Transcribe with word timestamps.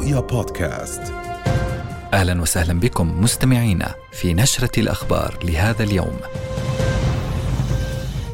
رؤيا 0.00 0.20
بودكاست. 0.20 1.02
أهلا 2.14 2.42
وسهلا 2.42 2.80
بكم 2.80 3.20
مستمعينا 3.20 3.94
في 4.12 4.34
نشرة 4.34 4.80
الأخبار 4.80 5.38
لهذا 5.44 5.82
اليوم. 5.82 6.16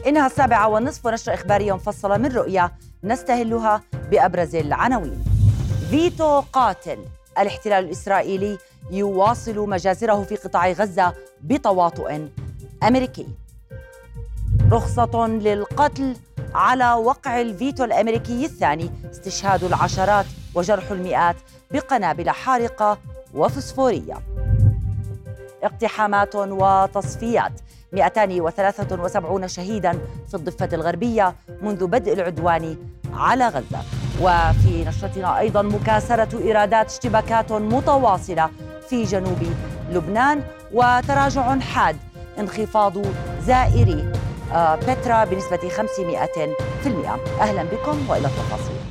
إنها 0.06 0.26
السابعة 0.26 0.68
والنصف 0.68 1.06
ونشرة 1.06 1.34
إخبارية 1.34 1.72
مفصلة 1.72 2.16
من 2.16 2.32
رؤيا 2.32 2.70
نستهلها 3.04 3.82
بأبرز 4.10 4.54
العناوين. 4.54 5.24
فيتو 5.90 6.40
قاتل. 6.40 6.98
الاحتلال 7.38 7.84
الإسرائيلي 7.84 8.58
يواصل 8.90 9.68
مجازره 9.68 10.22
في 10.22 10.36
قطاع 10.36 10.70
غزة 10.70 11.14
بتواطؤ 11.42 12.20
أمريكي. 12.82 13.26
رخصة 14.72 15.26
للقتل 15.26 16.16
على 16.54 16.92
وقع 16.92 17.40
الفيتو 17.40 17.84
الأمريكي 17.84 18.44
الثاني. 18.44 18.90
استشهاد 19.10 19.64
العشرات 19.64 20.26
وجرح 20.54 20.90
المئات 20.90 21.36
بقنابل 21.70 22.30
حارقة 22.30 22.98
وفسفورية 23.34 24.18
اقتحامات 25.62 26.34
وتصفيات. 26.36 27.52
273 27.92 29.48
شهيدا 29.48 29.98
في 30.28 30.34
الضفة 30.34 30.68
الغربية 30.72 31.34
منذ 31.62 31.86
بدء 31.86 32.12
العدوان 32.12 32.76
على 33.14 33.48
غزة. 33.48 33.78
وفي 34.22 34.84
نشرتنا 34.84 35.38
أيضا 35.38 35.62
مكاسرة 35.62 36.38
إيرادات 36.38 36.86
اشتباكات 36.90 37.52
متواصلة 37.52 38.50
في 38.88 39.04
جنوب 39.04 39.38
لبنان 39.90 40.42
وتراجع 40.72 41.58
حاد 41.58 41.96
انخفاض 42.38 42.92
زائري. 43.40 44.12
آه، 44.52 44.74
بترا 44.76 45.24
بنسبة 45.24 45.68
500% 45.68 47.18
أهلا 47.40 47.62
بكم 47.62 48.10
وإلى 48.10 48.26
التفاصيل. 48.26 48.85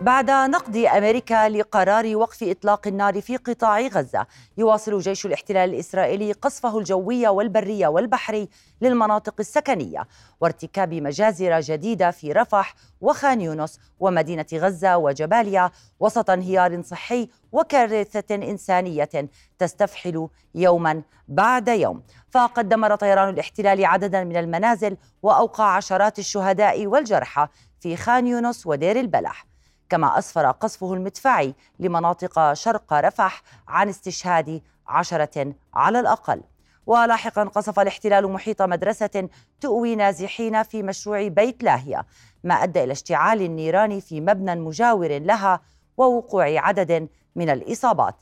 بعد 0.00 0.30
نقد 0.30 0.76
أمريكا 0.76 1.48
لقرار 1.48 2.16
وقف 2.16 2.42
إطلاق 2.42 2.86
النار 2.86 3.20
في 3.20 3.36
قطاع 3.36 3.80
غزة 3.80 4.26
يواصل 4.58 4.98
جيش 4.98 5.26
الاحتلال 5.26 5.74
الإسرائيلي 5.74 6.32
قصفه 6.32 6.78
الجوي 6.78 7.28
والبري 7.28 7.86
والبحري 7.86 8.48
للمناطق 8.82 9.34
السكنية 9.40 10.06
وارتكاب 10.40 10.94
مجازر 10.94 11.60
جديدة 11.60 12.10
في 12.10 12.32
رفح 12.32 12.74
وخان 13.00 13.40
يونس 13.40 13.80
ومدينة 13.98 14.46
غزة 14.54 14.96
وجباليا 14.96 15.70
وسط 16.00 16.30
انهيار 16.30 16.82
صحي 16.82 17.28
وكارثة 17.52 18.34
إنسانية 18.34 19.28
تستفحل 19.58 20.28
يوما 20.54 21.02
بعد 21.28 21.68
يوم. 21.68 22.02
فقد 22.30 22.68
دمر 22.68 22.94
طيران 22.94 23.28
الاحتلال 23.28 23.84
عددا 23.84 24.24
من 24.24 24.36
المنازل 24.36 24.96
وأوقع 25.22 25.64
عشرات 25.64 26.18
الشهداء 26.18 26.86
والجرحى 26.86 27.48
في 27.80 27.96
خان 27.96 28.26
يونس 28.26 28.66
ودير 28.66 29.00
البلح. 29.00 29.49
كما 29.90 30.18
أسفر 30.18 30.50
قصفه 30.50 30.94
المدفعي 30.94 31.54
لمناطق 31.78 32.52
شرق 32.52 32.92
رفح 32.92 33.42
عن 33.68 33.88
استشهاد 33.88 34.62
عشرة 34.86 35.54
على 35.74 36.00
الأقل. 36.00 36.42
ولاحقا 36.86 37.44
قصف 37.44 37.80
الاحتلال 37.80 38.32
محيط 38.32 38.62
مدرسة 38.62 39.28
تؤوي 39.60 39.96
نازحين 39.96 40.62
في 40.62 40.82
مشروع 40.82 41.28
بيت 41.28 41.62
لاهية 41.62 42.06
ما 42.44 42.54
أدى 42.54 42.84
إلى 42.84 42.92
اشتعال 42.92 43.42
النيران 43.42 44.00
في 44.00 44.20
مبنى 44.20 44.54
مجاور 44.54 45.18
لها 45.18 45.60
ووقوع 45.96 46.44
عدد 46.44 47.08
من 47.36 47.50
الإصابات. 47.50 48.14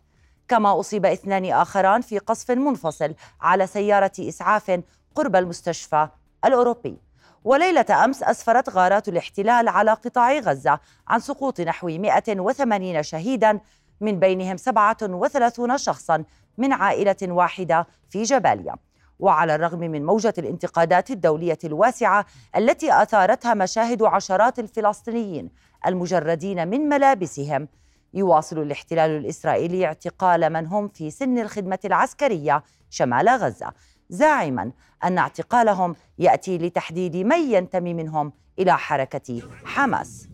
كما 0.48 0.80
أصيب 0.80 1.06
اثنان 1.06 1.44
آخران 1.44 2.00
في 2.00 2.19
قصف 2.19 2.50
منفصل 2.50 3.14
على 3.41 3.66
سيارة 3.66 4.12
إسعاف 4.19 4.82
قرب 5.14 5.36
المستشفى 5.36 6.08
الأوروبي. 6.44 7.08
وليلة 7.48 8.04
أمس 8.04 8.22
أسفرت 8.22 8.70
غارات 8.70 9.09
الاحتلال 9.09 9.69
على 9.69 9.91
قطاع 9.91 10.38
غزة 10.38 10.81
عن 11.09 11.20
سقوط 11.20 11.60
نحو 11.60 11.86
180 11.88 13.03
شهيدا 13.03 13.60
من 14.00 14.19
بينهم 14.19 14.56
37 14.56 15.78
شخصا 15.78 16.25
من 16.58 16.72
عائلة 16.72 17.16
واحدة 17.22 17.87
في 18.10 18.22
جباليا. 18.22 18.75
وعلى 19.19 19.54
الرغم 19.54 19.78
من 19.78 20.06
موجة 20.06 20.34
الانتقادات 20.38 21.10
الدولية 21.10 21.58
الواسعة 21.64 22.26
التي 22.56 23.03
أثارتها 23.03 23.54
مشاهد 23.54 24.03
عشرات 24.03 24.58
الفلسطينيين 24.58 25.50
المجردين 25.87 26.69
من 26.69 26.81
ملابسهم 26.81 27.69
يواصل 28.14 28.58
الاحتلال 28.58 29.10
الإسرائيلي 29.10 29.87
اعتقال 29.87 30.50
من 30.53 30.66
هم 30.66 30.88
في 30.88 31.10
سن 31.10 31.38
الخدمة 31.38 31.78
العسكرية 31.84 32.62
شمال 32.91 33.28
غزة. 33.28 33.72
زاعما 34.10 34.72
أن 35.04 35.19
اعتقالهم 35.19 35.96
يأتي 36.19 36.58
لتحديد 36.58 37.16
من 37.16 37.52
ينتمي 37.52 37.94
منهم 37.94 38.32
إلى 38.58 38.78
حركة 38.78 39.42
حماس. 39.64 40.28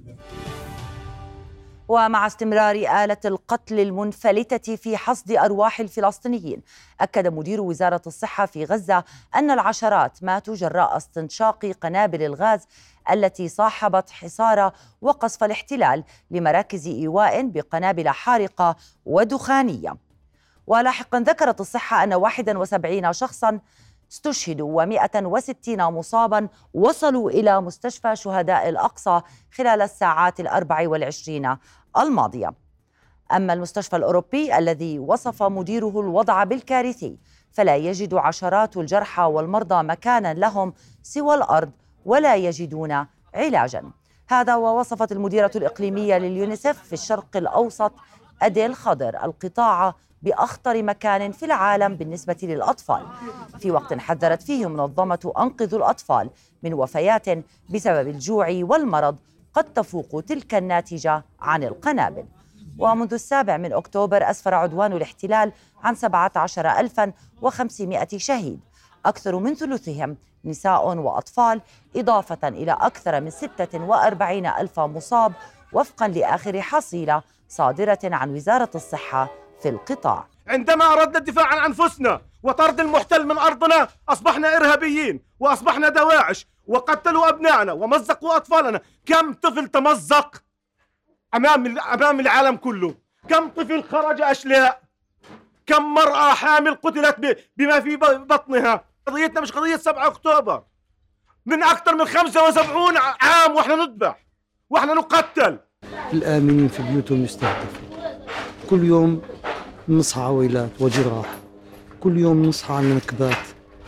ومع 1.89 2.27
استمرار 2.27 2.75
آلة 2.75 3.17
القتل 3.25 3.81
المنفلتة 3.81 4.77
في 4.77 4.97
حصد 4.97 5.33
أرواح 5.33 5.81
الفلسطينيين 5.81 6.63
أكد 7.01 7.27
مدير 7.27 7.61
وزارة 7.61 8.03
الصحة 8.07 8.47
في 8.47 8.65
غزة 8.65 9.05
أن 9.35 9.51
العشرات 9.51 10.23
ماتوا 10.23 10.55
جراء 10.55 10.97
استنشاق 10.97 11.67
قنابل 11.67 12.23
الغاز 12.23 12.67
التي 13.11 13.49
صاحبت 13.49 14.11
حصار 14.11 14.73
وقصف 15.01 15.45
الاحتلال 15.45 16.05
لمراكز 16.31 16.87
إيواء 16.87 17.49
بقنابل 17.49 18.09
حارقة 18.09 18.77
ودخانية. 19.05 20.04
ولاحقا 20.67 21.21
ذكرت 21.21 21.61
الصحة 21.61 22.05
أن 22.05 22.15
71 22.15 23.13
شخصا 23.13 23.61
استشهدوا 24.13 24.85
و160 24.85 25.69
مصابا 25.69 26.49
وصلوا 26.75 27.31
إلى 27.31 27.61
مستشفى 27.61 28.17
شهداء 28.17 28.69
الأقصى 28.69 29.21
خلال 29.53 29.83
الساعات 29.83 30.41
الأربع 30.41 30.89
والعشرين 30.89 31.57
الماضية. 31.99 32.55
أما 33.33 33.53
المستشفى 33.53 33.97
الأوروبي 33.97 34.59
الذي 34.59 34.99
وصف 34.99 35.43
مديره 35.43 36.01
الوضع 36.01 36.45
بالكارثي 36.45 37.19
فلا 37.53 37.77
يجد 37.77 38.15
عشرات 38.15 38.77
الجرحى 38.77 39.23
والمرضى 39.23 39.83
مكانا 39.83 40.35
لهم 40.35 40.73
سوى 41.03 41.35
الأرض 41.35 41.71
ولا 42.05 42.37
يجدون 42.37 43.07
علاجا. 43.35 43.91
هذا 44.29 44.57
ووصفت 44.57 45.13
المديرة 45.13 45.51
الإقليمية 45.57 46.19
لليونيسف 46.19 46.83
في 46.83 46.93
الشرق 46.93 47.37
الأوسط 47.37 47.93
أديل 48.43 48.75
خضر 48.75 49.25
القطاع 49.25 49.95
بأخطر 50.23 50.83
مكان 50.83 51.33
في 51.33 51.45
العالم 51.45 51.95
بالنسبة 51.95 52.37
للأطفال. 52.43 53.07
في 53.59 53.71
وقت 53.71 53.95
حذرت 53.95 54.43
فيه 54.43 54.67
منظمة 54.67 55.33
أنقذ 55.39 55.75
الأطفال 55.75 56.31
من 56.63 56.75
وفيات 56.75 57.27
بسبب 57.71 58.09
الجوع 58.09 58.61
والمرض 58.63 59.17
قد 59.55 59.65
تفوق 59.65 60.23
تلك 60.27 60.55
الناتجة 60.55 61.25
عن 61.41 61.65
القنابل. 61.65 62.25
ومنذ 62.79 63.15
السابع 63.15 63.57
من 63.57 63.73
أكتوبر 63.73 64.31
أسفر 64.31 64.55
عدوان 64.55 64.93
الاحتلال 64.93 65.53
عن 65.83 65.95
17500 65.95 68.09
شهيد. 68.17 68.61
أكثر 69.07 69.39
من 69.39 69.55
ثلثهم 69.55 70.17
نساء 70.45 70.97
وأطفال 70.97 71.61
إضافة 71.97 72.49
إلى 72.49 72.73
أكثر 72.73 73.21
من 73.21 73.31
46 73.31 74.47
ألف 74.47 74.81
مصاب 74.81 75.33
وفقا 75.73 76.09
لآخر 76.09 76.63
حصيلة 76.63 77.23
صادرة 77.57 77.99
عن 78.05 78.35
وزارة 78.35 78.71
الصحة 78.75 79.31
في 79.63 79.69
القطاع. 79.69 80.29
عندما 80.47 80.93
أردنا 80.93 81.19
الدفاع 81.19 81.47
عن 81.47 81.59
أنفسنا 81.59 82.21
وطرد 82.43 82.81
المحتل 82.81 83.27
من 83.27 83.39
أرضنا 83.39 83.89
أصبحنا 84.09 84.57
إرهابيين 84.57 85.21
وأصبحنا 85.41 85.89
دواعش 85.89 86.47
وقتلوا 86.67 87.29
أبنائنا 87.29 87.73
ومزقوا 87.73 88.37
أطفالنا. 88.37 88.81
كم 89.07 89.33
طفل 89.33 89.69
تمزق 89.69 90.43
أمام 91.35 91.79
أمام 91.79 92.21
العالم 92.21 92.57
كله؟ 92.57 92.95
كم 93.29 93.49
طفل 93.49 93.83
خرج 93.83 94.23
أشلاء؟ 94.23 94.83
كم 95.67 95.95
مرأة 95.95 96.35
حامل 96.35 96.75
قتلت 96.75 97.39
بما 97.57 97.81
في 97.81 97.97
بطنها؟ 97.97 98.85
قضيتنا 99.07 99.41
مش 99.41 99.53
قضية 99.53 99.77
7 99.77 100.07
أكتوبر. 100.07 100.63
من 101.47 101.63
أكثر 101.63 101.95
من 101.95 102.05
75 102.05 102.97
عام 102.97 103.57
وإحنا 103.57 103.75
نذبح 103.75 104.25
وإحنا 104.71 104.95
نقتل. 104.95 105.59
الآمنين 106.13 106.69
في 106.69 106.83
بيوتهم 106.83 107.25
يستهدفوا 107.25 107.89
كل 108.71 108.85
يوم 108.85 109.23
نصحى 109.89 110.21
عويلات 110.21 110.71
وجراح 110.81 111.27
كل 112.01 112.19
يوم 112.19 112.43
نصحى 112.43 112.75
على 112.75 112.87
نكبات 112.95 113.37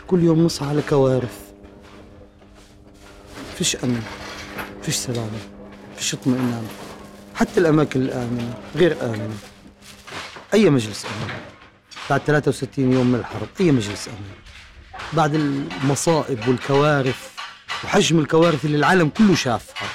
كل 0.07 0.23
يوم 0.23 0.45
نصحى 0.45 0.65
على 0.65 0.81
كوارث 0.89 1.47
فيش 3.57 3.75
أمن. 3.75 4.03
فيش 4.81 4.95
سلامة. 4.95 5.39
فيش 5.97 6.13
اطمئنان. 6.13 6.67
حتى 7.35 7.59
الأماكن 7.59 8.01
الآمنة 8.01 8.53
غير 8.75 8.97
آمنة. 9.01 9.37
أي 10.53 10.69
مجلس 10.69 11.05
أمن؟ 11.05 11.33
بعد 12.09 12.21
63 12.21 12.93
يوم 12.93 13.07
من 13.07 13.19
الحرب 13.19 13.47
أي 13.59 13.71
مجلس 13.71 14.07
أمن؟ 14.07 14.29
بعد 15.13 15.33
المصائب 15.35 16.47
والكوارث 16.47 17.29
وحجم 17.83 18.19
الكوارث 18.19 18.65
اللي 18.65 18.77
العالم 18.77 19.09
كله 19.09 19.35
شافها. 19.35 19.87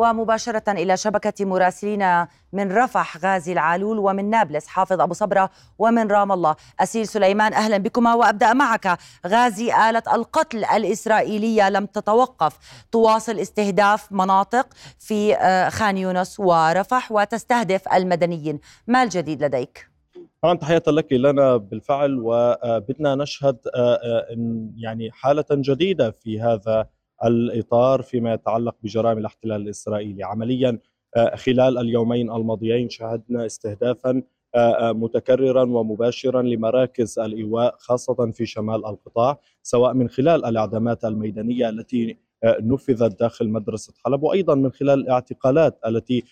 ومباشرة 0.00 0.62
إلى 0.68 0.96
شبكة 0.96 1.44
مراسلين 1.44 2.26
من 2.52 2.72
رفح 2.72 3.16
غازي 3.16 3.52
العالول 3.52 3.98
ومن 3.98 4.30
نابلس 4.30 4.66
حافظ 4.66 5.00
أبو 5.00 5.14
صبرة 5.14 5.50
ومن 5.78 6.06
رام 6.10 6.32
الله. 6.32 6.56
أسيل 6.80 7.08
سليمان 7.08 7.52
أهلا 7.54 7.76
بكما 7.78 8.14
وأبدأ 8.14 8.52
معك. 8.52 8.98
غازي 9.26 9.90
آلة 9.90 10.02
القتل 10.14 10.64
الإسرائيلية 10.64 11.68
لم 11.68 11.86
تتوقف. 11.86 12.58
تواصل 12.92 13.38
استهداف 13.38 14.12
مناطق 14.12 14.66
في 14.98 15.36
آه، 15.36 15.68
خان 15.68 15.96
يونس 15.98 16.40
ورفح 16.40 17.12
وتستهدف 17.12 17.82
المدنيين. 17.94 18.60
ما 18.86 19.02
الجديد 19.02 19.44
لديك؟ 19.44 19.90
طبعا 20.42 20.54
تحية 20.54 20.82
لك 20.86 21.12
لنا 21.12 21.56
بالفعل 21.56 22.20
وبدنا 22.22 23.14
نشهد 23.14 23.58
آه، 23.74 23.94
آه، 23.94 24.26
يعني 24.76 25.10
حالة 25.12 25.44
جديدة 25.50 26.10
في 26.10 26.40
هذا 26.40 26.86
الإطار 27.24 28.02
فيما 28.02 28.34
يتعلق 28.34 28.76
بجرائم 28.82 29.18
الاحتلال 29.18 29.62
الإسرائيلي. 29.62 30.24
عمليا 30.24 30.78
آه، 31.16 31.36
خلال 31.36 31.78
اليومين 31.78 32.30
الماضيين 32.30 32.88
شهدنا 32.88 33.46
استهدافا 33.46 34.22
آه، 34.54 34.58
آه، 34.58 34.92
متكررا 34.92 35.62
ومباشرا 35.62 36.42
لمراكز 36.42 37.18
الإيواء 37.18 37.76
خاصة 37.78 38.30
في 38.30 38.46
شمال 38.46 38.86
القطاع 38.86 39.40
سواء 39.62 39.94
من 39.94 40.08
خلال 40.08 40.44
الإعدامات 40.44 41.04
الميدانية 41.04 41.68
التي 41.68 42.16
نفذت 42.44 43.20
داخل 43.20 43.48
مدرسة 43.48 43.92
حلب 44.04 44.22
وأيضا 44.22 44.54
من 44.54 44.72
خلال 44.72 45.00
الاعتقالات 45.00 45.78
التي 45.86 46.24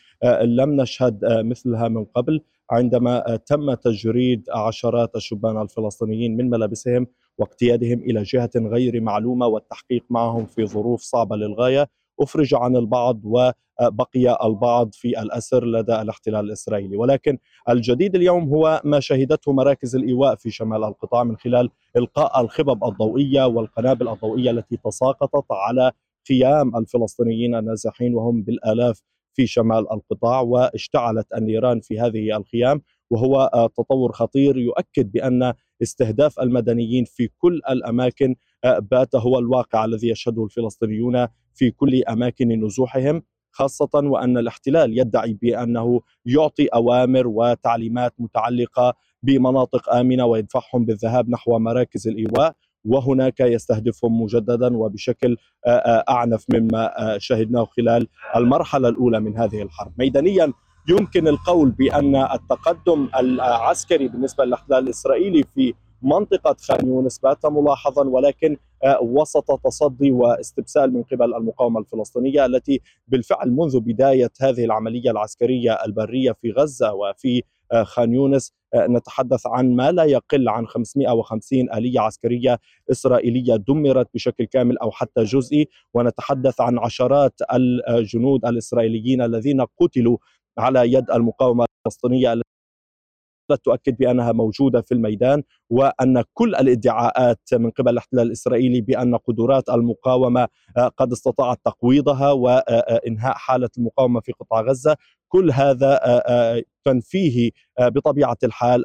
لم 0.43 0.81
نشهد 0.81 1.19
مثلها 1.25 1.89
من 1.89 2.05
قبل 2.05 2.41
عندما 2.71 3.39
تم 3.47 3.75
تجريد 3.75 4.45
عشرات 4.51 5.17
الشبان 5.17 5.63
الفلسطينيين 5.63 6.37
من 6.37 6.51
ملابسهم 6.51 7.07
واقتيادهم 7.39 7.99
إلى 7.99 8.23
جهة 8.23 8.51
غير 8.57 9.01
معلومة 9.01 9.47
والتحقيق 9.47 10.05
معهم 10.11 10.47
في 10.47 10.67
ظروف 10.67 11.01
صعبة 11.01 11.37
للغاية. 11.37 11.89
أفرج 12.21 12.55
عن 12.55 12.77
البعض 12.77 13.21
وبقي 13.25 14.47
البعض 14.47 14.95
في 14.95 15.21
الأسر 15.23 15.65
لدى 15.65 16.03
الاحتلال 16.03 16.45
الإسرائيلي. 16.45 16.97
ولكن 16.97 17.39
الجديد 17.69 18.15
اليوم 18.15 18.49
هو 18.49 18.81
ما 18.85 19.01
شهدته 19.01 19.53
مراكز 19.53 19.97
الإيواء 19.97 20.35
في 20.37 20.51
شمال 20.51 20.85
القطاع 20.85 21.25
من 21.25 21.37
خلال 21.37 21.71
إلقاء 21.97 22.41
الخبب 22.41 22.85
الضوئية 22.85 23.45
والقنابل 23.47 24.09
الضوئية 24.09 24.51
التي 24.51 24.77
تساقطت 24.85 25.47
على 25.51 25.93
خيام 26.29 26.77
الفلسطينيين 26.77 27.55
النازحين 27.55 28.15
وهم 28.15 28.43
بالآلاف 28.43 29.03
في 29.35 29.47
شمال 29.47 29.93
القطاع 29.93 30.41
واشتعلت 30.41 31.27
النيران 31.37 31.81
في 31.81 32.01
هذه 32.01 32.37
الخيام. 32.37 32.83
وهو 33.11 33.69
تطور 33.77 34.13
خطير 34.13 34.59
يؤكد 34.59 35.13
بأن 35.13 35.55
استهداف 35.83 36.41
المدنيين 36.41 37.05
في 37.05 37.29
كل 37.39 37.61
الأماكن 37.71 38.35
آه، 38.65 38.79
بات 38.79 39.17
هو 39.17 39.39
الواقع 39.39 39.85
الذي 39.85 40.09
يشهده 40.09 40.45
الفلسطينيون 40.45 41.27
في 41.55 41.71
كل 41.71 42.03
أماكن 42.03 42.65
نزوحهم 42.65 43.23
خاصة 43.51 43.91
وأن 43.95 44.39
الاحتلال 44.39 44.99
يدعي 44.99 45.33
بأنه 45.33 46.01
يعطي 46.27 46.67
أوامر 46.67 47.27
وتعليمات 47.27 48.15
متعلقة 48.19 48.95
بمناطق 49.23 49.95
آمنة 49.95 50.27
ويدفعهم 50.27 50.85
بالذهاب 50.85 51.31
نحو 51.31 51.59
مراكز 51.59 52.09
الإيواء 52.09 52.55
وهناك 52.85 53.41
يستهدفهم 53.41 54.23
مجددا 54.23 54.77
وبشكل 54.77 55.37
آه، 55.67 55.71
آه، 55.71 56.05
أعنف 56.09 56.45
مما 56.55 57.17
شهدناه 57.19 57.65
خلال 57.65 58.09
المرحلة 58.37 58.89
الأولى 58.89 59.21
من 59.21 59.37
هذه 59.37 59.63
الحرب. 59.63 59.93
ميدانيا 59.99 60.53
يمكن 60.89 61.29
القول 61.29 61.71
بأن 61.71 62.17
التقدم 62.17 63.09
العسكري 63.17 64.09
بالنسبة 64.09 64.45
للاحتلال 64.45 64.85
الإسرائيلي 64.85 65.45
في 65.55 65.75
منطقة 66.03 66.57
خان 66.61 66.87
يونس 66.87 67.19
بات 67.19 67.47
ملاحظا 67.47 68.05
ولكن 68.05 68.57
آه، 68.85 69.01
وسط 69.03 69.61
تصدي 69.65 70.11
واستبسال 70.11 70.93
من 70.95 71.03
قبل 71.03 71.35
المقاومة 71.35 71.81
الفلسطينية 71.81 72.47
التي 72.47 72.81
بالفعل 73.09 73.51
منذ 73.51 73.81
بداية 73.81 74.31
هذه 74.41 74.65
العملية 74.65 75.11
العسكرية 75.11 75.73
البرية 75.73 76.33
في 76.33 76.51
غزة 76.51 76.93
وفي 76.93 77.43
آه، 77.73 77.83
خان 77.83 78.15
يونس 78.15 78.53
آه، 78.75 78.87
نتحدث 78.87 79.47
عن 79.47 79.77
ما 79.77 79.93
لا 79.93 80.05
يقل 80.05 80.49
عن 80.49 80.67
550 80.67 81.73
آلية 81.73 82.01
عسكرية 82.01 82.59
إسرائيلية 82.91 83.57
دمرت 83.57 84.09
بشكل 84.15 84.45
كامل 84.45 84.79
أو 84.79 84.91
حتى 84.91 85.25
جزئي 85.25 85.69
ونتحدث 85.95 86.61
عن 86.61 86.79
عشرات 86.79 87.41
الجنود 87.89 88.45
الإسرائيليين 88.45 89.23
الذين 89.23 89.61
قتلوا 89.81 90.17
على 90.59 90.93
يد 90.93 91.11
المقاومة 91.11 91.65
الفلسطينية 91.65 92.33
التي 92.33 93.63
تؤكد 93.65 93.97
بأنها 93.97 94.33
موجودة 94.33 94.81
في 94.81 94.95
الميدان 94.95 95.43
وأن 95.71 96.25
كل 96.35 96.55
الادعاءات 96.55 97.41
من 97.53 97.71
قبل 97.71 97.93
الاحتلال 97.93 98.27
الإسرائيلي 98.27 98.81
بأن 98.81 99.17
قدرات 99.17 99.69
المقاومة 99.69 100.49
آه، 100.77 100.89
قد 100.89 101.13
استطاعت 101.13 101.59
تقويضها 101.65 102.33
وانهاء 102.33 103.35
حالة 103.35 103.69
المقاومة 103.79 104.21
في 104.21 104.33
قطاع 104.33 104.61
غزة 104.61 104.97
كل 105.29 105.51
هذا 105.51 106.01
آه، 106.05 106.23
آه، 106.27 106.63
تنفيه 106.85 107.51
بطبيعة 107.81 108.37
الحال 108.45 108.85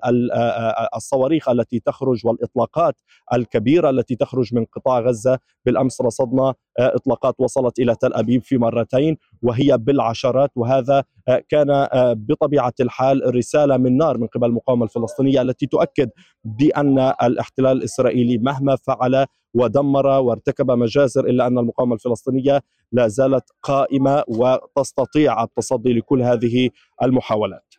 الصواريخ 0.96 1.50
التي 1.50 1.80
تخرج 1.80 2.28
والإطلاقات 2.28 2.96
الكبيرة 3.34 3.90
التي 3.90 4.16
تخرج 4.16 4.56
من 4.56 4.66
قطاع 4.66 5.00
غزة 5.00 5.40
بالأمس 5.66 6.02
رصدنا 6.02 6.54
إطلاقات 6.80 7.36
وصلت 7.40 7.80
إلى 7.80 7.96
تل 7.96 8.14
أبيب 8.14 8.44
في 8.44 8.58
مرتين 8.58 9.18
وهي 9.42 9.78
بالعشرات 9.78 10.52
وهذا 10.56 11.04
كان 11.50 11.88
بطبيعة 12.14 12.74
الحال 12.80 13.36
رسالة 13.36 13.78
من 13.78 13.98
نار 13.98 14.18
من 14.18 14.28
قبل 14.28 14.48
المقاومة 14.48 14.84
الفلسطينية 14.86 15.42
التي 15.42 15.66
تؤكد 15.66 16.10
بأن 16.44 17.00
الاحتلال 17.00 17.78
الإسرائيلي 17.78 18.38
مهما 18.38 18.76
فعل 18.76 19.26
ودمر 19.54 20.08
وارتكب 20.08 20.72
مجازر 20.72 21.26
إلا 21.26 21.48
أن 21.48 21.58
المقاومة 21.58 21.96
الفلسطينية 21.96 22.62
لا 22.92 23.08
زالت 23.08 23.50
قائمة 23.64 24.24
وتستطيع 24.28 25.44
التصدي 25.44 25.94
لكل 25.94 26.22
هذه 26.22 26.70
المحاولات. 27.04 27.73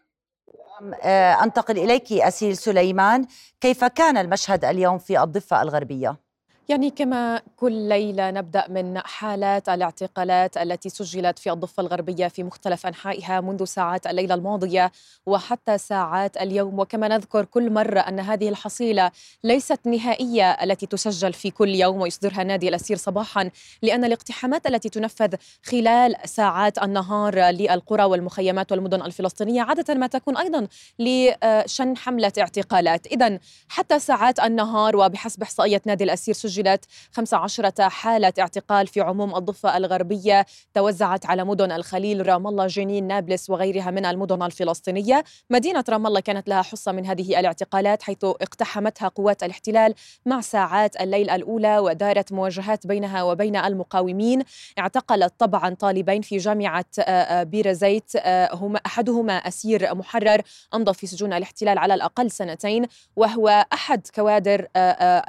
أنتقل 1.43 1.79
إليك 1.79 2.13
أسيل 2.13 2.57
سليمان، 2.57 3.27
كيف 3.61 3.85
كان 3.85 4.17
المشهد 4.17 4.65
اليوم 4.65 4.99
في 4.99 5.23
الضفة 5.23 5.63
الغربية؟ 5.63 6.24
يعني 6.69 6.91
كما 6.91 7.43
كل 7.57 7.73
ليلة 7.73 8.31
نبدأ 8.31 8.65
من 8.69 8.99
حالات 8.99 9.69
الاعتقالات 9.69 10.57
التي 10.57 10.89
سجلت 10.89 11.39
في 11.39 11.53
الضفة 11.53 11.81
الغربية 11.81 12.29
في 12.29 12.43
مختلف 12.43 12.87
أنحائها 12.87 13.41
منذ 13.41 13.65
ساعات 13.65 14.07
الليلة 14.07 14.35
الماضية 14.35 14.93
وحتى 15.27 15.79
ساعات 15.79 16.37
اليوم. 16.37 16.79
وكما 16.79 17.09
نذكر 17.09 17.45
كل 17.45 17.71
مرة 17.71 18.01
أن 18.01 18.21
هذه 18.21 18.49
الحصيلة 18.49 19.11
ليست 19.45 19.81
نهائية 19.87 20.51
التي 20.51 20.87
تسجل 20.87 21.33
في 21.33 21.51
كل 21.51 21.69
يوم 21.69 22.01
ويصدرها 22.01 22.45
نادي 22.45 22.69
الأسير 22.69 22.97
صباحا 22.97 23.51
لأن 23.83 24.05
الاقتحامات 24.05 24.67
التي 24.67 24.89
تنفذ 24.89 25.35
خلال 25.63 26.17
ساعات 26.25 26.83
النهار 26.83 27.39
للقرى 27.39 28.05
والمخيمات 28.05 28.73
والمدن 28.73 29.03
الفلسطينية 29.03 29.63
عادة 29.63 29.95
ما 29.95 30.07
تكون 30.07 30.37
أيضا 30.37 30.67
لشن 30.99 31.97
حملة 31.97 32.33
اعتقالات. 32.39 33.07
إذا 33.07 33.39
حتى 33.69 33.99
ساعات 33.99 34.41
النهار 34.41 34.97
وبحسب 34.97 35.43
إحصائية 35.43 35.83
نادي 35.87 36.05
الأسير 36.05 36.35
سجل 36.35 36.54
سجلت 36.55 36.85
15 37.13 37.91
حالة 37.91 38.33
اعتقال 38.39 38.87
في 38.87 39.01
عموم 39.01 39.37
الضفة 39.37 39.77
الغربية 39.77 40.47
توزعت 40.75 41.27
على 41.27 41.45
مدن 41.45 41.73
الخليل 41.73 42.27
رام 42.27 42.47
الله 42.47 42.67
جنين 42.67 43.07
نابلس 43.07 43.51
وغيرها 43.51 43.91
من 43.91 44.07
المدن 44.07 44.43
الفلسطينية. 44.43 45.25
مدينة 45.51 45.85
رام 45.89 46.07
الله 46.07 46.21
كانت 46.21 46.49
لها 46.49 46.63
حصة 46.63 46.93
من 46.93 47.07
هذه 47.07 47.41
الاعتقالات 47.41 48.03
حيث 48.03 48.25
اقتحمتها 48.25 49.09
قوات 49.09 49.43
الاحتلال 49.43 49.95
مع 50.27 50.41
ساعات 50.41 51.01
الليل 51.01 51.31
الأولى 51.31 51.79
ودارت 51.79 52.33
مواجهات 52.33 52.87
بينها 52.87 53.23
وبين 53.23 53.57
المقاومين. 53.57 54.43
اعتقلت 54.79 55.33
طبعا 55.39 55.75
طالبين 55.75 56.23
في 56.23 56.37
جامعة 56.37 56.85
آه، 56.99 57.03
آه، 57.03 57.43
بير 57.43 57.73
زيت 57.73 58.11
آه، 58.17 58.55
هما 58.55 58.81
أحدهما 58.87 59.33
أسير 59.33 59.95
محرر 59.95 60.43
أمضى 60.75 60.95
في 60.95 61.07
سجون 61.07 61.33
الاحتلال 61.33 61.79
على 61.79 61.95
الأقل 61.95 62.31
سنتين 62.31 62.87
وهو 63.17 63.67
أحد 63.73 64.09
كوادر 64.15 64.67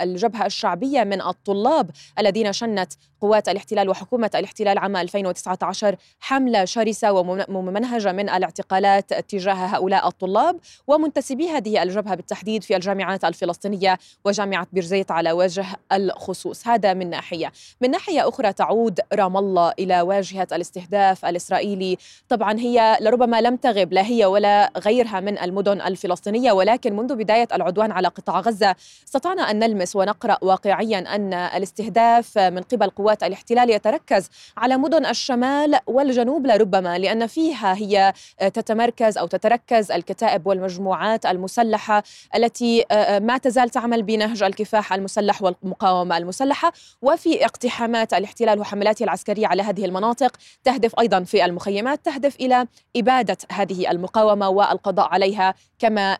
الجبهة 0.02 0.46
الشعبية 0.46 1.04
من 1.04 1.15
من 1.16 1.22
الطلاب 1.22 1.92
الذين 2.20 2.54
شنت 2.54 2.94
قوات 3.26 3.50
الاحتلال 3.50 3.90
وحكومة 3.90 4.32
الاحتلال 4.36 4.78
عام 4.78 4.96
2019 4.96 5.96
حملة 6.20 6.66
شرسة 6.66 7.12
وممنهجة 7.12 8.12
من 8.12 8.30
الاعتقالات 8.30 9.14
تجاه 9.14 9.54
هؤلاء 9.54 10.08
الطلاب 10.08 10.60
ومنتسبي 10.88 11.50
هذه 11.50 11.84
الجبهة 11.84 12.16
بالتحديد 12.16 12.64
في 12.64 12.76
الجامعات 12.76 13.26
الفلسطينية 13.26 14.00
وجامعة 14.26 14.68
بيرزيت 14.74 15.12
على 15.12 15.32
وجه 15.32 15.66
الخصوص. 15.92 16.68
هذا 16.68 16.94
من 16.94 17.10
ناحية. 17.10 17.52
من 17.82 17.92
ناحية 17.92 18.30
أخرى 18.30 18.54
تعود 18.54 19.00
رام 19.14 19.38
الله 19.38 19.74
إلى 19.80 20.02
واجهة 20.02 20.48
الاستهداف 20.52 21.26
الإسرائيلي. 21.26 21.98
طبعا 22.30 22.60
هي 22.60 22.98
لربما 23.02 23.42
لم 23.42 23.56
تغب 23.56 23.94
لا 23.94 24.06
هي 24.06 24.26
ولا 24.26 24.72
غيرها 24.78 25.20
من 25.20 25.40
المدن 25.40 25.82
الفلسطينية 25.82 26.52
ولكن 26.52 26.96
منذ 26.96 27.16
بداية 27.16 27.48
العدوان 27.54 27.92
على 27.92 28.08
قطاع 28.08 28.40
غزة 28.40 28.76
استطعنا 29.08 29.42
أن 29.52 29.60
نلمس 29.60 29.96
ونقرأ 29.96 30.38
واقعيا 30.42 31.16
أن 31.16 31.34
الاستهداف 31.34 32.38
من 32.38 32.62
قبل 32.62 32.90
قوات 32.90 33.15
قوات 33.16 33.24
الاحتلال 33.24 33.70
يتركز 33.70 34.30
على 34.58 34.78
مدن 34.78 35.06
الشمال 35.06 35.80
والجنوب 35.88 36.48
لربما 36.48 36.98
لأن 36.98 37.28
فيها 37.28 37.76
هي 37.76 38.14
تتمركز 38.38 39.18
أو 39.18 39.28
تتركز 39.28 39.92
الكتائب 39.92 40.48
والمجموعات 40.48 41.26
المسلحة 41.26 42.04
التي 42.36 42.86
ما 43.22 43.38
تزال 43.38 43.70
تعمل 43.70 44.04
بنهج 44.04 44.44
الكفاح 44.44 44.94
المسلح 44.94 45.42
والمقاومة 45.42 46.18
المسلحة 46.18 46.74
وفي 47.02 47.46
اقتحامات 47.46 48.14
الاحتلال 48.14 48.60
وحملاته 48.60 49.04
العسكرية 49.04 49.48
على 49.48 49.64
هذه 49.64 49.86
المناطق 49.86 50.38
تهدف 50.64 51.00
أيضا 51.00 51.24
في 51.24 51.46
المخيمات 51.46 52.06
تهدف 52.06 52.36
إلى 52.36 52.68
إبادة 52.98 53.38
هذه 53.52 53.92
المقاومة 53.92 54.50
والقضاء 54.50 55.08
عليها 55.08 55.54
كما 55.80 56.18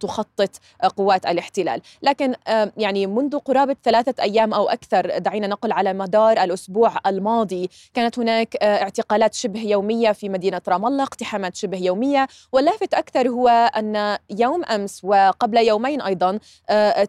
تخطط 0.00 0.50
قوات 0.96 1.26
الاحتلال. 1.26 1.80
لكن 2.02 2.34
يعني 2.76 3.06
منذ 3.06 3.38
قرابة 3.38 3.76
ثلاثة 3.84 4.22
أيام 4.22 4.54
أو 4.54 4.68
أكثر 4.68 5.18
دعينا 5.18 5.46
نقل 5.46 5.72
على 5.72 5.92
مدار 5.92 6.25
الأسبوع 6.32 6.92
الماضي. 7.06 7.70
كانت 7.94 8.18
هناك 8.18 8.56
اعتقالات 8.56 9.34
شبه 9.34 9.60
يومية 9.60 10.12
في 10.12 10.28
مدينة 10.28 10.60
رام 10.68 10.86
الله 10.86 11.02
اقتحامات 11.02 11.56
شبه 11.56 11.78
يومية. 11.78 12.28
واللافت 12.52 12.94
أكثر 12.94 13.28
هو 13.28 13.48
أن 13.48 14.18
يوم 14.30 14.64
أمس 14.64 15.04
وقبل 15.04 15.58
يومين 15.58 16.00
أيضا 16.00 16.38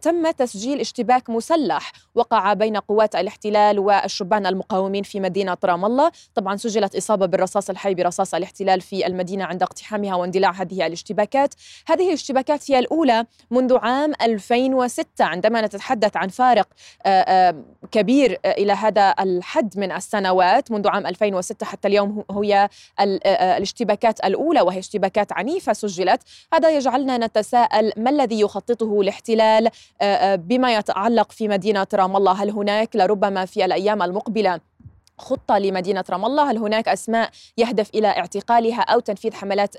تم 0.01 0.31
تسجيل 0.31 0.79
اشتباك 0.79 1.29
مسلح. 1.29 1.91
وقع 2.15 2.53
بين 2.53 2.77
قوات 2.77 3.15
الاحتلال 3.15 3.79
والشبان 3.79 4.45
المقاومين 4.45 5.03
في 5.03 5.19
مدينة 5.19 5.57
رام 5.65 5.85
الله. 5.85 6.11
طبعا 6.35 6.55
سجلت 6.55 6.95
إصابة 6.95 7.25
بالرصاص 7.25 7.69
الحي 7.69 7.93
برصاص 7.93 8.33
الاحتلال 8.33 8.81
في 8.81 9.07
المدينة 9.07 9.45
عند 9.45 9.63
اقتحامها 9.63 10.15
واندلاع 10.15 10.51
هذه 10.51 10.87
الاشتباكات. 10.87 11.53
هذه 11.87 12.07
الاشتباكات 12.07 12.71
هي 12.71 12.79
الأولى 12.79 13.25
منذ 13.51 13.77
عام 13.77 14.13
2006 14.21 15.05
عندما 15.19 15.61
نتحدث 15.61 16.17
عن 16.17 16.27
فارق 16.27 16.67
كبير 17.91 18.39
إلى 18.45 18.73
هذا 18.73 19.06
الحد 19.19 19.79
من 19.79 19.91
السنوات 19.91 20.71
منذ 20.71 20.87
عام 20.87 21.07
2006 21.07 21.65
حتى 21.65 21.87
اليوم 21.87 22.23
هي 22.31 22.69
الاشتباكات 22.99 24.25
الأولى 24.25 24.61
وهي 24.61 24.79
اشتباكات 24.79 25.33
عنيفة 25.33 25.73
سجلت. 25.73 26.21
هذا 26.53 26.69
يجعلنا 26.69 27.17
نتساءل 27.17 27.91
ما 27.97 28.09
الذي 28.09 28.39
يخططه 28.39 29.01
الاحتلال 29.01 29.69
بما 30.35 30.75
يتعلق 30.75 31.31
في 31.31 31.47
مدينة 31.47 31.87
رام 31.93 32.15
الله؟ 32.15 32.43
هل 32.43 32.49
هناك 32.49 32.95
لربما 32.95 33.45
في 33.45 33.65
الأيام 33.65 34.03
المقبلة 34.03 34.59
خطة 35.17 35.57
لمدينة 35.57 36.03
رام 36.09 36.25
الله. 36.25 36.51
هل 36.51 36.57
هناك 36.57 36.87
أسماء 36.87 37.29
يهدف 37.57 37.89
إلى 37.95 38.07
اعتقالها 38.07 38.81
أو 38.81 38.99
تنفيذ 38.99 39.33
حملات 39.33 39.75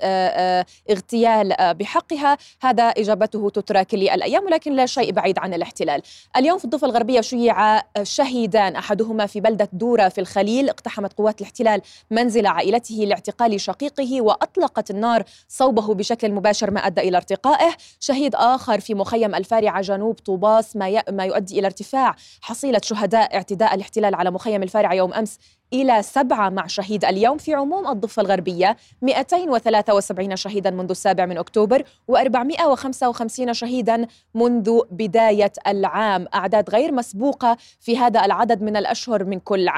اغتيال 0.89 1.55
بحقها؟ 1.59 2.37
هذا 2.61 2.83
إجابته 2.83 3.49
تترك 3.49 3.93
للأيام 3.93 4.45
ولكن 4.45 4.75
لا 4.75 4.85
شيء 4.85 5.11
بعيد 5.11 5.39
عن 5.39 5.53
الاحتلال. 5.53 6.01
اليوم 6.37 6.57
في 6.57 6.65
الضفة 6.65 6.87
الغربية 6.87 7.21
شيع 7.21 7.81
شهيدان 8.03 8.75
أحدهما 8.75 9.25
في 9.25 9.39
بلدة 9.41 9.69
دورة 9.73 10.09
في 10.09 10.21
الخليل. 10.21 10.69
اقتحمت 10.69 11.13
قوات 11.13 11.41
الاحتلال 11.41 11.81
منزل 12.11 12.47
عائلته 12.47 12.95
لاعتقال 12.95 13.61
شقيقه 13.61 14.21
وأطلقت 14.21 14.91
النار 14.91 15.23
صوبه 15.47 15.93
بشكل 15.93 16.31
مباشر 16.31 16.71
ما 16.71 16.79
أدى 16.87 17.01
إلى 17.01 17.17
ارتقائه. 17.17 17.75
شهيد 17.99 18.35
آخر 18.35 18.79
في 18.79 18.93
مخيم 18.93 19.35
الفارعة 19.35 19.81
جنوب 19.81 20.15
طوباس 20.15 20.75
ما, 20.75 21.03
ما 21.11 21.25
يؤدي 21.25 21.59
إلى 21.59 21.67
ارتفاع 21.67 22.15
حصيلة 22.41 22.81
شهداء 22.83 23.35
اعتداء 23.35 23.75
الاحتلال 23.75 24.15
على 24.15 24.31
مخيم 24.31 24.63
الفارعة 24.63 24.93
يوم 24.93 25.13
أمس. 25.13 25.28
sense 25.29 25.58
إلى 25.73 26.01
سبعة 26.03 26.49
مع 26.49 26.67
شهيد 26.67 27.05
اليوم 27.05 27.37
في 27.37 27.53
عموم 27.53 27.87
الضفة 27.87 28.21
الغربية 28.21 28.77
273 29.01 30.35
شهيدا 30.35 30.69
منذ 30.69 30.89
السابع 30.89 31.25
من 31.25 31.37
أكتوبر 31.37 31.83
و455 32.11 33.51
شهيدا 33.51 34.07
منذ 34.35 34.79
بداية 34.91 35.51
العام. 35.67 36.25
أعداد 36.33 36.69
غير 36.69 36.91
مسبوقة 36.91 37.57
في 37.79 37.97
هذا 37.97 38.25
العدد 38.25 38.61
من 38.61 38.77
الأشهر 38.77 39.23
من 39.23 39.39
كل 39.39 39.69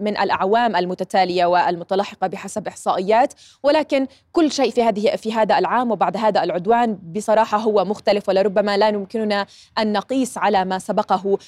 من 0.00 0.18
الأعوام 0.18 0.76
المتتالية 0.76 1.46
والمتلاحقة 1.46 2.26
بحسب 2.26 2.68
إحصائيات. 2.68 3.34
ولكن 3.62 4.06
كل 4.32 4.52
شيء 4.52 4.70
في 4.70 4.82
هذه 4.82 5.16
في 5.16 5.32
هذا 5.32 5.58
العام 5.58 5.90
وبعد 5.90 6.16
هذا 6.16 6.42
العدوان 6.42 6.94
بصراحة 6.94 7.58
هو 7.58 7.84
مختلف 7.84 8.28
ولربما 8.28 8.76
لا 8.76 8.88
يمكننا 8.88 9.46
أن 9.78 9.92
نقيس 9.92 10.38
على 10.38 10.64
ما 10.64 10.78
سبقه 10.78 11.38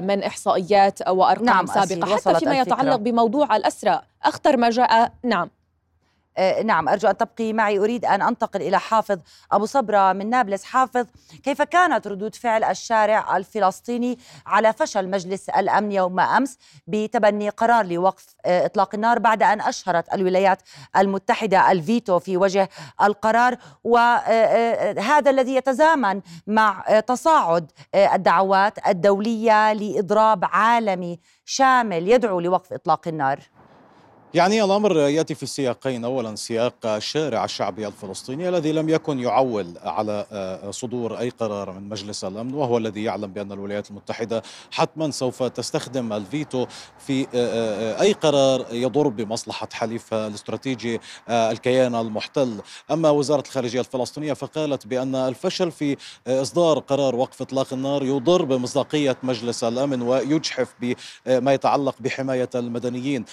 من 0.00 0.22
إحصائيات 0.22 1.08
وأرقام 1.08 1.44
نعم 1.44 1.66
سابقة. 1.66 2.16
حتى 2.16 2.34
فيما 2.34 2.58
يتعلق 2.60 2.96
بموضوع 2.96 3.35
موضوع 3.36 3.56
الأسرى. 3.56 4.00
أخطر 4.22 4.56
ما 4.56 4.70
جاء 4.70 5.12
نعم. 5.24 5.50
نعم 6.64 6.88
أرجو 6.88 7.08
أن 7.08 7.16
تبقي 7.16 7.52
معي. 7.52 7.78
أريد 7.78 8.04
أن 8.04 8.22
أنتقل 8.22 8.62
إلى 8.62 8.80
حافظ 8.80 9.18
أبو 9.52 9.66
صبرة 9.66 10.12
من 10.12 10.30
نابلس. 10.30 10.64
حافظ 10.64 11.06
كيف 11.44 11.62
كانت 11.62 12.06
ردود 12.06 12.34
فعل 12.34 12.64
الشارع 12.64 13.36
الفلسطيني 13.36 14.18
على 14.46 14.72
فشل 14.72 15.10
مجلس 15.10 15.48
الأمن 15.48 15.92
يوم 15.92 16.20
أمس 16.20 16.58
بتبني 16.86 17.48
قرار 17.48 17.86
لوقف 17.86 18.26
آه 18.44 18.66
إطلاق 18.66 18.94
النار 18.94 19.18
بعد 19.18 19.42
أن 19.42 19.60
أشهرت 19.60 20.14
الولايات 20.14 20.62
المتحدة 20.96 21.72
الفيتو 21.72 22.18
في 22.18 22.36
وجه 22.36 22.68
القرار؟ 23.02 23.56
وهذا 23.84 25.30
الذي 25.30 25.54
يتزامن 25.54 26.20
مع 26.46 27.00
تصاعد 27.06 27.72
الدعوات 27.94 28.86
الدولية 28.86 29.72
لإضراب 29.72 30.44
عالمي 30.44 31.20
شامل 31.44 32.08
يدعو 32.08 32.40
لوقف 32.40 32.72
إطلاق 32.72 33.08
النار. 33.08 33.40
يعني 34.36 34.64
الأمر 34.64 34.96
يأتي 34.96 35.34
في 35.34 35.46
سياقين، 35.46 36.04
اولا 36.04 36.36
سياق 36.36 36.86
الشارع 36.86 37.44
الشعبي 37.44 37.86
الفلسطيني 37.86 38.48
الذي 38.48 38.72
لم 38.72 38.88
يكن 38.88 39.20
يعول 39.20 39.74
على 39.82 40.26
صدور 40.70 41.18
أي 41.18 41.30
قرار 41.30 41.72
من 41.72 41.88
مجلس 41.88 42.24
الأمن 42.24 42.54
وهو 42.54 42.78
الذي 42.78 43.04
يعلم 43.04 43.32
بأن 43.32 43.52
الولايات 43.52 43.90
المتحدة 43.90 44.42
حتما 44.70 45.10
سوف 45.10 45.42
تستخدم 45.42 46.12
الفيتو 46.12 46.66
في 46.98 47.26
أي 48.00 48.12
قرار 48.12 48.66
يضر 48.70 49.08
بمصلحة 49.08 49.68
حليفها 49.72 50.26
الاستراتيجي 50.26 51.00
الكيان 51.30 51.94
المحتل، 51.94 52.60
أما 52.90 53.10
وزارة 53.10 53.44
الخارجية 53.46 53.80
الفلسطينية 53.80 54.32
فقالت 54.32 54.86
بأن 54.86 55.14
الفشل 55.14 55.70
في 55.70 55.96
إصدار 56.28 56.78
قرار 56.78 57.16
وقف 57.16 57.42
إطلاق 57.42 57.72
النار 57.72 58.04
يضر 58.04 58.44
بمصداقية 58.44 59.16
مجلس 59.22 59.64
الأمن 59.64 60.02
ويجحف 60.02 60.74
بما 60.80 61.54
يتعلق 61.54 61.94
بحماية 62.00 62.50
المدنيين. 62.54 63.24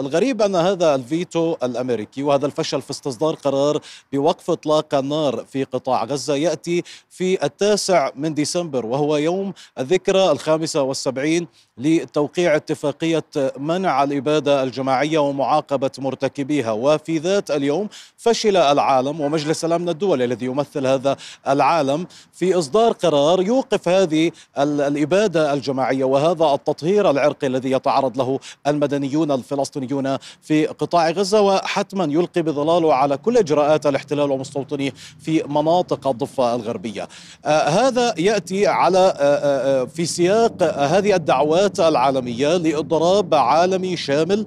الغريب 0.00 0.42
أن 0.42 0.56
هذا 0.56 0.94
الفيتو 0.94 1.56
الأمريكي 1.62 2.22
وهذا 2.22 2.46
الفشل 2.46 2.82
في 2.82 2.90
استصدار 2.90 3.34
قرار 3.34 3.80
بوقف 4.12 4.50
إطلاق 4.50 4.94
النار 4.94 5.44
في 5.52 5.64
قطاع 5.64 6.04
غزة 6.04 6.34
يأتي 6.34 6.82
في 7.10 7.44
التاسع 7.44 8.10
من 8.16 8.34
ديسمبر 8.34 8.86
وهو 8.86 9.16
يوم 9.16 9.52
الذكرى 9.78 10.30
الخامسة 10.30 10.82
والسبعين 10.82 11.48
لتوقيع 11.78 12.56
اتفاقية 12.56 13.24
منع 13.58 14.02
الإبادة 14.02 14.62
الجماعية 14.62 15.18
ومعاقبة 15.18 15.90
مرتكبيها. 15.98 16.72
وفي 16.72 17.18
ذات 17.18 17.50
اليوم 17.50 17.88
فشل 18.16 18.56
العالم 18.56 19.20
ومجلس 19.20 19.64
الأمن 19.64 19.88
الدولي 19.88 20.24
الذي 20.24 20.46
يمثل 20.46 20.86
هذا 20.86 21.16
العالم 21.48 22.06
في 22.32 22.58
إصدار 22.58 22.92
قرار 22.92 23.42
يوقف 23.42 23.88
هذه 23.88 24.30
الإبادة 24.58 25.52
الجماعية 25.52 26.04
وهذا 26.04 26.54
التطهير 26.54 27.10
العرقي 27.10 27.46
الذي 27.46 27.70
يتعرض 27.70 28.18
له 28.18 28.38
المدنيون 28.66 29.30
الفلسطينيون 29.30 30.16
في 30.42 30.66
قطاع 30.66 31.10
غزة. 31.10 31.40
وحتما 31.40 32.04
يلقي 32.04 32.42
بظلاله 32.42 32.94
على 32.94 33.16
كل 33.16 33.36
إجراءات 33.36 33.86
الاحتلال 33.86 34.30
ومستوطنيه 34.30 34.92
في 35.20 35.42
مناطق 35.48 36.08
الضفة 36.08 36.54
الغربية. 36.54 37.08
آه 37.44 37.68
هذا 37.68 38.14
يأتي 38.18 38.66
على 38.66 38.98
آه 38.98 39.82
آه 39.82 39.84
في 39.84 40.06
سياق 40.06 40.62
هذه 40.62 41.14
الدعوات 41.14 41.65
العالمية 41.78 42.56
لإضراب 42.56 43.34
عالمي 43.34 43.96
شامل 43.96 44.46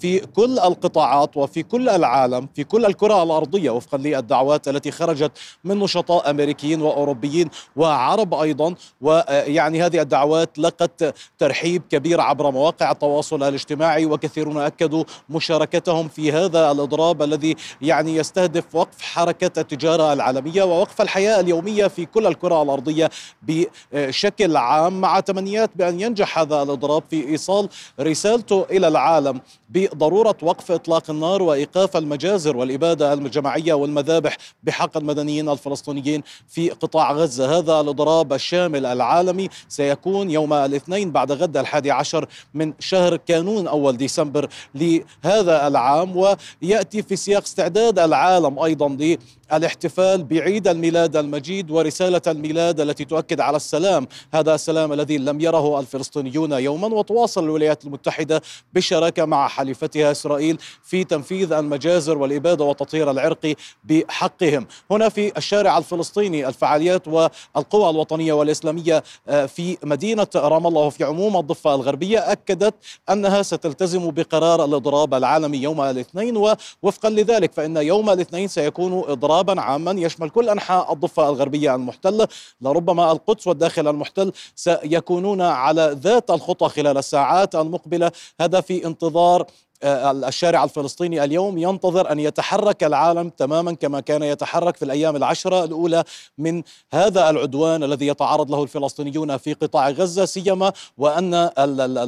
في 0.00 0.18
كل 0.18 0.58
القطاعات 0.58 1.36
وفي 1.36 1.62
كل 1.62 1.88
العالم 1.88 2.48
في 2.54 2.64
كل 2.64 2.84
الكرة 2.86 3.22
الأرضية 3.22 3.70
وفقا 3.70 3.98
للدعوات 3.98 4.68
التي 4.68 4.90
خرجت 4.90 5.32
من 5.64 5.78
نشطاء 5.78 6.30
أمريكيين 6.30 6.82
وأوروبيين 6.82 7.48
وعرب 7.76 8.34
أيضا. 8.34 8.74
ويعني 9.00 9.82
هذه 9.82 10.00
الدعوات 10.00 10.58
لقت 10.58 11.14
ترحيب 11.38 11.82
كبير 11.90 12.20
عبر 12.20 12.50
مواقع 12.50 12.90
التواصل 12.90 13.42
الاجتماعي 13.42 14.06
وكثيرون 14.06 14.58
أكدوا 14.58 15.04
مشاركتهم 15.30 16.08
في 16.08 16.32
هذا 16.32 16.70
الإضراب 16.70 17.22
الذي 17.22 17.56
يعني 17.82 18.16
يستهدف 18.16 18.74
وقف 18.74 19.02
حركة 19.02 19.60
التجارة 19.60 20.12
العالمية 20.12 20.62
ووقف 20.62 21.00
الحياة 21.00 21.40
اليومية 21.40 21.86
في 21.86 22.06
كل 22.06 22.26
الكرة 22.26 22.62
الأرضية 22.62 23.10
بشكل 23.42 24.56
عام 24.56 25.00
مع 25.00 25.20
تمنيات 25.20 25.70
بأن 25.76 26.00
ينجح 26.00 26.38
هذا 26.38 26.57
الإضراب 26.62 27.02
في 27.10 27.28
إيصال 27.28 27.68
رسالته 28.00 28.66
إلى 28.70 28.88
العالم. 28.88 29.40
بضرورة 29.68 30.36
وقف 30.42 30.70
إطلاق 30.70 31.10
النار 31.10 31.42
وإيقاف 31.42 31.96
المجازر 31.96 32.56
والإبادة 32.56 33.12
الجماعية 33.12 33.74
والمذابح 33.74 34.36
بحق 34.62 34.96
المدنيين 34.96 35.48
الفلسطينيين 35.48 36.22
في 36.48 36.70
قطاع 36.70 37.12
غزة. 37.12 37.58
هذا 37.58 37.80
الإضراب 37.80 38.32
الشامل 38.32 38.86
العالمي 38.86 39.48
سيكون 39.68 40.30
يوم 40.30 40.52
الاثنين 40.52 41.10
بعد 41.10 41.32
غد 41.32 41.56
الحادي 41.56 41.90
عشر 41.90 42.28
من 42.54 42.72
شهر 42.78 43.16
كانون 43.16 43.68
أول 43.68 43.96
ديسمبر 43.96 44.48
لهذا 44.74 45.66
العام 45.66 46.16
ويأتي 46.16 47.02
في 47.02 47.16
سياق 47.16 47.42
استعداد 47.42 47.98
العالم 47.98 48.58
أيضا 48.58 49.16
الاحتفال 49.52 50.24
بعيد 50.24 50.68
الميلاد 50.68 51.16
المجيد 51.16 51.70
ورسالة 51.70 52.22
الميلاد 52.26 52.80
التي 52.80 53.04
تؤكد 53.04 53.40
على 53.40 53.56
السلام. 53.56 54.06
هذا 54.34 54.54
السلام 54.54 54.92
الذي 54.92 55.18
لم 55.18 55.40
يره 55.40 55.80
الفلسطينيون 55.80 56.52
يوما 56.52 56.86
وتواصل 56.86 57.44
الولايات 57.44 57.84
المتحدة 57.84 58.42
بالشراكة 58.74 59.24
مع 59.24 59.48
حليفتها 59.58 60.10
إسرائيل 60.10 60.58
في 60.82 61.04
تنفيذ 61.04 61.52
المجازر 61.52 62.18
والإبادة 62.18 62.64
والتطهير 62.64 63.10
العرقي 63.10 63.54
بحقهم. 63.84 64.66
هنا 64.90 65.08
في 65.08 65.36
الشارع 65.36 65.78
الفلسطيني 65.78 66.48
الفعاليات 66.48 67.08
والقوى 67.08 67.90
الوطنية 67.90 68.32
والإسلامية 68.32 69.02
آه، 69.28 69.46
في 69.46 69.78
مدينة 69.82 70.26
رام 70.34 70.66
الله 70.66 70.82
وفي 70.82 71.04
عموم 71.04 71.36
الضفة 71.36 71.74
الغربية 71.74 72.32
أكدت 72.32 72.74
أنها 73.10 73.42
ستلتزم 73.42 74.10
بقرار 74.10 74.64
الإضراب 74.64 75.14
العالمي 75.14 75.58
يوم 75.58 75.80
الاثنين. 75.80 76.36
ووفقا 76.36 77.10
لذلك 77.10 77.52
فإن 77.52 77.76
يوم 77.76 78.10
الاثنين 78.10 78.48
سيكون 78.48 78.92
إضرابا 79.08 79.60
عاما 79.60 79.90
يشمل 79.90 80.30
كل 80.30 80.48
أنحاء 80.48 80.92
الضفة 80.92 81.28
الغربية 81.28 81.74
المحتلة. 81.74 82.28
لربما 82.60 83.12
القدس 83.12 83.46
والداخل 83.46 83.88
المحتل 83.88 84.32
سيكونون 84.54 85.40
على 85.40 85.96
ذات 86.02 86.30
الخطى 86.30 86.68
خلال 86.68 86.98
الساعات 86.98 87.54
المقبلة. 87.54 88.12
هذا 88.40 88.60
في 88.60 88.86
انتظار 88.86 89.46
الشارع 89.82 90.64
الفلسطيني 90.64 91.24
اليوم 91.24 91.58
ينتظر 91.58 92.12
أن 92.12 92.20
يتحرك 92.20 92.84
العالم 92.84 93.28
تماما 93.28 93.72
كما 93.72 94.00
كان 94.00 94.22
يتحرك 94.22 94.76
في 94.76 94.84
الأيام 94.84 95.16
العشرة 95.16 95.64
الأولى 95.64 96.04
من 96.38 96.62
هذا 96.92 97.30
العدوان 97.30 97.82
الذي 97.84 98.06
يتعرض 98.06 98.50
له 98.50 98.62
الفلسطينيون 98.62 99.36
في 99.36 99.52
قطاع 99.52 99.90
غزة 99.90 100.24
سيما 100.24 100.72
وأن 100.98 101.50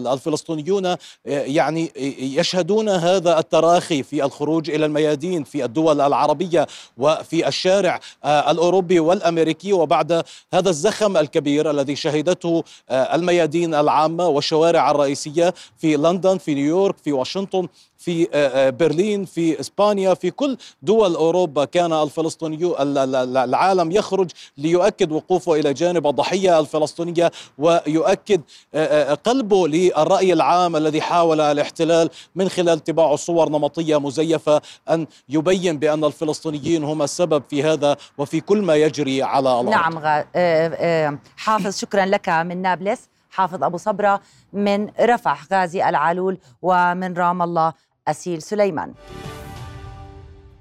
الفلسطينيون 0.06 0.86
آه، 0.86 0.96
يعني 1.26 1.92
يشهدون 2.18 2.88
هذا 2.88 3.38
التراخي 3.38 4.02
في 4.02 4.24
الخروج 4.24 4.70
إلى 4.70 4.86
الميادين 4.86 5.44
في 5.44 5.64
الدول 5.64 6.00
العربية 6.00 6.66
وفي 6.98 7.48
الشارع 7.48 8.00
آه، 8.24 8.50
الأوروبي 8.50 9.00
والأمريكي. 9.00 9.72
وبعد 9.72 10.24
هذا 10.54 10.70
الزخم 10.70 11.16
الكبير 11.16 11.70
الذي 11.70 11.96
شهدته 11.96 12.64
الميادين 12.90 13.74
العامة 13.74 14.28
والشوارع 14.28 14.90
الرئيسية 14.90 15.54
في 15.78 15.96
لندن 15.96 16.38
في 16.38 16.54
نيويورك 16.54 16.98
في 16.98 17.12
واشنطن 17.12 17.59
في 18.00 18.28
آه، 18.34 18.48
آه، 18.48 18.70
برلين 18.70 19.24
في 19.24 19.60
إسبانيا 19.60 20.14
في 20.14 20.30
كل 20.30 20.56
دول 20.82 21.14
أوروبا 21.14 21.64
كان 21.64 21.92
الفلسطيني 21.92 22.74
العالم 23.44 23.90
يخرج 23.90 24.30
ليؤكد 24.58 25.12
وقوفه 25.12 25.54
إلى 25.54 25.74
جانب 25.74 26.06
الضحية 26.06 26.60
الفلسطينية 26.60 27.30
ويؤكد 27.58 28.40
آه، 28.74 29.14
قلبه 29.14 29.68
للرأي 29.68 30.32
العام 30.32 30.76
الذي 30.76 31.00
حاول 31.00 31.40
الاحتلال 31.40 32.10
من 32.34 32.48
خلال 32.48 32.84
تباع 32.84 33.16
صور 33.16 33.48
نمطية 33.48 34.00
مزيفة 34.00 34.62
أن 34.90 35.06
يبين 35.28 35.78
بأن 35.78 36.04
الفلسطينيين 36.04 36.84
هم 36.84 37.02
السبب 37.02 37.42
في 37.50 37.62
هذا 37.62 37.96
وفي 38.18 38.40
كل 38.40 38.62
ما 38.62 38.76
يجري 38.76 39.22
على 39.22 39.60
الأرض 39.60 39.68
نعم. 39.68 41.18
حافظ 41.36 41.78
شكرا 41.78 42.06
لك 42.06 42.28
من 42.28 42.62
نابلس 42.62 43.00
حافظ 43.30 43.64
أبو 43.64 43.76
صبرة 43.76 44.20
من 44.52 44.90
رفح 45.00 45.44
غازي 45.52 45.88
العالول 45.88 46.38
ومن 46.62 47.14
رام 47.14 47.42
الله 47.42 47.72
أسيل 48.08 48.42
سليمان. 48.42 48.94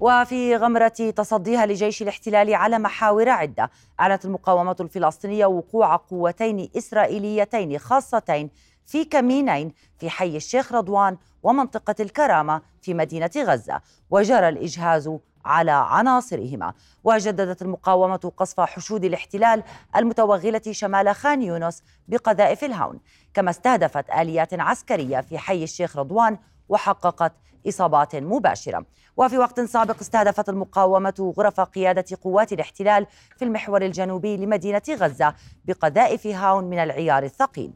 وفي 0.00 0.56
غمرة 0.56 0.88
تصديها 0.88 1.66
لجيش 1.66 2.02
الاحتلال 2.02 2.54
على 2.54 2.78
محاور 2.78 3.28
عدة 3.28 3.70
أعلنت 4.00 4.24
المقاومة 4.24 4.76
الفلسطينية 4.80 5.46
وقوع 5.46 5.96
قوتين 5.96 6.70
إسرائيليتين 6.76 7.78
خاصتين 7.78 8.50
في 8.86 9.04
كمينين 9.04 9.72
في 9.98 10.10
حي 10.10 10.36
الشيخ 10.36 10.72
رضوان 10.72 11.16
ومنطقة 11.42 11.94
الكرامة 12.00 12.62
في 12.82 12.94
مدينة 12.94 13.30
غزة. 13.36 13.80
وجرى 14.10 14.48
الإجهاز 14.48 15.10
على 15.44 15.70
عناصرهما. 15.70 16.72
وجددت 17.04 17.62
المقاومة 17.62 18.32
قصف 18.36 18.60
حشود 18.60 19.04
الاحتلال 19.04 19.62
المتوغلة 19.96 20.62
شمال 20.70 21.14
خان 21.14 21.42
يونس 21.42 21.82
بقذائف 22.08 22.64
الهون. 22.64 23.00
كما 23.34 23.50
استهدفت 23.50 24.10
آليات 24.10 24.54
عسكرية 24.54 25.20
في 25.20 25.38
حي 25.38 25.64
الشيخ 25.64 25.96
رضوان 25.96 26.38
وحققت 26.68 27.32
إصابات 27.68 28.16
مباشرة. 28.16 28.86
وفي 29.16 29.38
وقت 29.38 29.60
سابق 29.60 30.00
استهدفت 30.00 30.48
المقاومة 30.48 31.34
غرف 31.38 31.60
قيادة 31.60 32.04
قوات 32.24 32.52
الاحتلال 32.52 33.06
في 33.36 33.44
المحور 33.44 33.82
الجنوبي 33.82 34.36
لمدينة 34.36 34.82
غزة 34.90 35.34
بقذائف 35.64 36.26
هاون 36.26 36.64
من 36.64 36.78
العيار 36.78 37.22
الثقيل. 37.22 37.72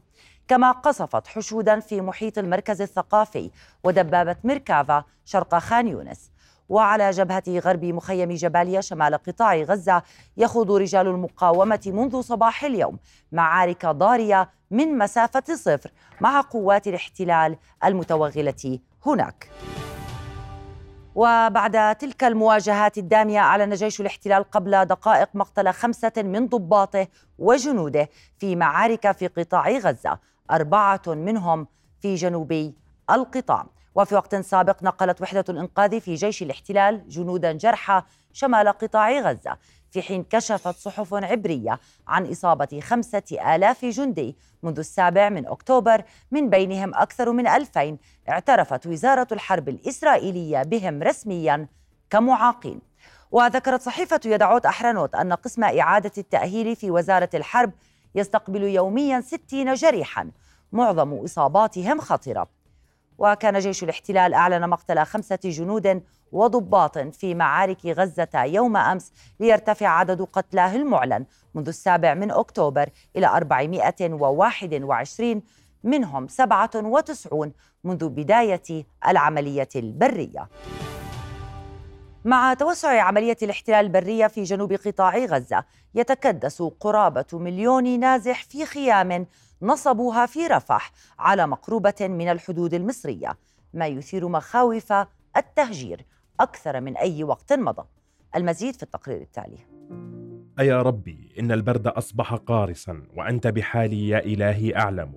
كما 0.47 0.71
قصفت 0.71 1.27
حشودا 1.27 1.79
في 1.79 2.01
محيط 2.01 2.37
المركز 2.37 2.81
الثقافي 2.81 3.51
ودبابة 3.83 4.35
ميركافا 4.43 5.03
شرق 5.25 5.57
خان 5.57 5.87
يونس. 5.87 6.31
وعلى 6.69 7.11
جبهة 7.11 7.43
غرب 7.47 7.85
مخيم 7.85 8.31
جباليا 8.31 8.81
شمال 8.81 9.15
قطاع 9.15 9.55
غزة 9.55 10.03
يخوض 10.37 10.71
رجال 10.71 11.07
المقاومة 11.07 11.81
منذ 11.85 12.21
صباح 12.21 12.63
اليوم 12.63 12.99
معارك 13.31 13.85
ضارية 13.85 14.49
من 14.71 14.97
مسافة 14.97 15.55
صفر 15.55 15.91
مع 16.21 16.41
قوات 16.41 16.87
الاحتلال 16.87 17.57
المتوغلة 17.83 18.79
هناك. 19.05 19.49
وبعد 21.15 21.95
تلك 21.95 22.23
المواجهات 22.23 22.97
الدامية 22.97 23.39
أعلن 23.39 23.73
جيش 23.73 24.01
الاحتلال 24.01 24.43
قبل 24.43 24.85
دقائق 24.85 25.29
مقتل 25.33 25.71
خمسة 25.73 26.11
من 26.17 26.47
ضباطه 26.47 27.07
وجنوده 27.39 28.09
في 28.37 28.55
معارك 28.55 29.11
في 29.11 29.27
قطاع 29.27 29.69
غزة 29.69 30.19
أربعة 30.51 31.01
منهم 31.07 31.67
في 32.01 32.15
جنوب 32.15 32.73
القطاع. 33.11 33.74
وفي 33.95 34.15
وقت 34.15 34.35
سابق 34.35 34.83
نقلت 34.83 35.21
وحدة 35.21 35.45
الإنقاذ 35.49 35.99
في 35.99 36.15
جيش 36.15 36.43
الاحتلال 36.43 37.09
جنودا 37.09 37.51
جرحى 37.51 38.01
شمال 38.33 38.67
قطاع 38.67 39.19
غزة 39.19 39.57
في 39.91 40.01
حين 40.01 40.23
كشفت 40.23 40.75
صحف 40.75 41.13
عبرية 41.13 41.79
عن 42.07 42.25
إصابة 42.25 42.79
خمسة 42.83 43.55
آلاف 43.55 43.85
جندي 43.85 44.37
منذ 44.63 44.79
السابع 44.79 45.29
من 45.29 45.47
أكتوبر 45.47 46.03
من 46.31 46.49
بينهم 46.49 46.95
أكثر 46.95 47.31
من 47.31 47.47
ألفين 47.47 47.97
اعترفت 48.29 48.87
وزارة 48.87 49.27
الحرب 49.31 49.69
الإسرائيلية 49.69 50.63
بهم 50.63 51.03
رسميا 51.03 51.67
كمعاقين. 52.09 52.81
وذكرت 53.31 53.81
صحيفة 53.81 54.19
يدعوت 54.25 54.65
أحرنوت 54.65 55.15
أن 55.15 55.33
قسم 55.33 55.63
إعادة 55.63 56.11
التأهيل 56.17 56.75
في 56.75 56.91
وزارة 56.91 57.29
الحرب 57.33 57.71
يستقبل 58.15 58.63
يوميا 58.63 59.21
ستين 59.21 59.73
جريحا 59.73 60.31
معظم 60.71 61.13
إصاباتهم 61.13 62.01
خطرة 62.01 62.54
وكان 63.17 63.59
جيش 63.59 63.83
الاحتلال 63.83 64.33
أعلن 64.33 64.69
مقتل 64.69 65.05
خمسة 65.05 65.39
جنود 65.43 66.03
وضباط 66.31 66.97
في 66.97 67.35
معارك 67.35 67.85
غزة 67.85 68.43
يوم 68.43 68.77
أمس 68.77 69.11
ليرتفع 69.39 69.87
عدد 69.87 70.21
قتلاه 70.21 70.75
المعلن 70.75 71.25
منذ 71.55 71.67
السابع 71.67 72.13
من 72.13 72.31
أكتوبر 72.31 72.89
إلى 73.15 73.27
421 73.27 75.41
منهم 75.83 76.27
97 76.27 77.53
منذ 77.83 78.09
بداية 78.09 78.85
العملية 79.07 79.69
البرية. 79.75 80.49
مع 82.25 82.53
توسع 82.53 83.01
عملية 83.01 83.37
الاحتلال 83.43 83.85
البرية 83.85 84.27
في 84.27 84.43
جنوب 84.43 84.73
قطاع 84.73 85.17
غزة 85.17 85.63
يتكدس 85.95 86.61
قرابة 86.61 87.25
مليون 87.33 87.99
نازح 87.99 88.43
في 88.43 88.65
خيام 88.65 89.27
نصبوها 89.65 90.25
في 90.25 90.47
رفح 90.47 90.91
على 91.19 91.47
مقروبة 91.47 91.95
من 92.01 92.29
الحدود 92.29 92.73
المصرية 92.73 93.37
ما 93.73 93.87
يثير 93.87 94.27
مخاوف 94.27 94.93
التهجير 95.37 96.05
أكثر 96.39 96.81
من 96.81 96.97
أي 96.97 97.23
وقت 97.23 97.53
مضى. 97.53 97.83
المزيد 98.35 98.75
في 98.75 98.83
التقرير 98.83 99.21
التالي. 99.21 99.57
أيا 100.59 100.81
ربي 100.81 101.31
إن 101.39 101.51
البرد 101.51 101.87
أصبح 101.87 102.33
قارصا 102.33 103.03
وأنت 103.15 103.47
بحالي 103.47 104.09
يا 104.09 104.19
إلهي 104.19 104.75
أعلم. 104.75 105.13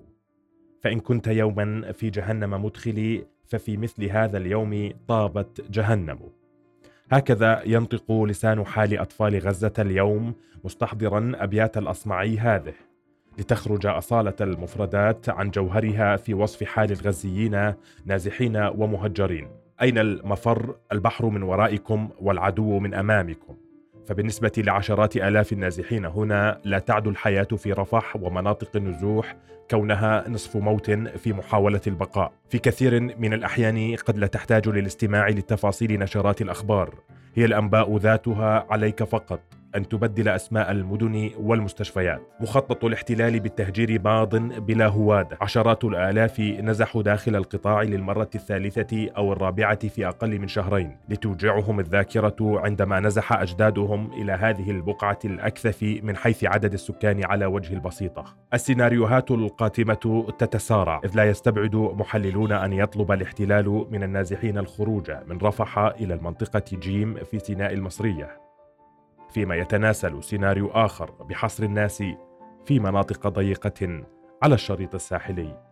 فإن 0.82 1.00
كنت 1.00 1.26
يوما 1.26 1.92
في 1.92 2.10
جهنم 2.10 2.64
مدخلي 2.64 3.26
ففي 3.46 3.76
مثل 3.76 4.04
هذا 4.04 4.38
اليوم 4.38 4.92
طابت 5.08 5.70
جهنم. 5.70 6.18
هكذا 7.12 7.62
ينطق 7.66 8.12
لسان 8.12 8.66
حال 8.66 8.98
أطفال 8.98 9.38
غزة 9.38 9.72
اليوم 9.78 10.34
مستحضرا 10.64 11.32
أبيات 11.34 11.78
الأصمعي 11.78 12.38
هذه. 12.38 12.74
لتخرج 13.38 13.86
أصالة 13.86 14.34
المفردات 14.40 15.28
عن 15.28 15.50
جوهرها 15.50 16.16
في 16.16 16.34
وصف 16.34 16.64
حال 16.64 16.92
الغزيين 16.92 17.74
نازحين 18.06 18.56
ومهجرين. 18.56 19.48
أين 19.82 19.98
المفر؟ 19.98 20.74
البحر 20.92 21.26
من 21.26 21.42
ورائكم 21.42 22.08
والعدو 22.20 22.78
من 22.78 22.94
أمامكم. 22.94 23.56
فبالنسبة 24.06 24.52
لعشرات 24.56 25.16
آلاف 25.16 25.52
النازحين 25.52 26.04
هنا 26.04 26.60
لا 26.64 26.78
تعد 26.78 27.06
الحياة 27.06 27.48
في 27.56 27.72
رفح 27.72 28.16
ومناطق 28.16 28.76
النزوح 28.76 29.36
كونها 29.70 30.28
نصف 30.28 30.56
موت 30.56 30.90
في 30.90 31.32
محاولة 31.32 31.80
البقاء. 31.86 32.32
في 32.48 32.58
كثير 32.58 33.00
من 33.00 33.32
الأحيان 33.32 33.96
قد 33.96 34.18
لا 34.18 34.26
تحتاج 34.26 34.68
للاستماع 34.68 35.28
لتفاصيل 35.28 35.98
نشرات 35.98 36.42
الأخبار. 36.42 36.94
هي 37.34 37.44
الأنباء 37.44 37.96
ذاتها 37.96 38.66
عليك 38.70 39.04
فقط 39.04 39.40
أن 39.76 39.88
تبدل 39.88 40.28
أسماء 40.28 40.70
المدن 40.70 41.30
والمستشفيات. 41.38 42.20
مخطط 42.40 42.84
الاحتلال 42.84 43.40
بالتهجير 43.40 44.02
ماض 44.04 44.36
بلا 44.36 44.86
هوادة. 44.86 45.38
عشرات 45.40 45.84
الآلاف 45.84 46.40
نزحوا 46.40 47.02
داخل 47.02 47.36
القطاع 47.36 47.82
للمرة 47.82 48.30
الثالثة 48.34 49.10
أو 49.16 49.32
الرابعة 49.32 49.88
في 49.88 50.06
أقل 50.08 50.38
من 50.38 50.48
شهرين. 50.48 50.96
لتوجعهم 51.08 51.80
الذاكرة 51.80 52.36
عندما 52.40 53.00
نزح 53.00 53.32
أجدادهم 53.32 54.12
إلى 54.12 54.32
هذه 54.32 54.70
البقعة 54.70 55.18
الأكثف 55.24 55.82
من 56.02 56.16
حيث 56.16 56.44
عدد 56.44 56.72
السكان 56.72 57.24
على 57.24 57.46
وجه 57.46 57.74
البسيطة. 57.74 58.24
السيناريوهات 58.54 59.30
القاتمة 59.30 60.24
تتسارع 60.38 61.00
إذ 61.04 61.10
لا 61.14 61.24
يستبعد 61.24 61.76
محللون 61.76 62.37
أن 62.46 62.72
يطلب 62.72 63.12
الاحتلال 63.12 63.86
من 63.90 64.02
النازحين 64.02 64.58
الخروج 64.58 65.10
من 65.10 65.38
رفح 65.38 65.78
إلى 65.78 66.14
المنطقة 66.14 66.62
جيم 66.72 67.14
في 67.14 67.38
سيناء 67.38 67.72
المصرية 67.72 68.40
فيما 69.30 69.56
يتناسل 69.56 70.22
سيناريو 70.22 70.68
آخر 70.68 71.10
بحصر 71.10 71.64
الناس 71.64 72.02
في 72.64 72.80
مناطق 72.80 73.28
ضيقة 73.28 74.04
على 74.42 74.54
الشريط 74.54 74.94
الساحلي. 74.94 75.68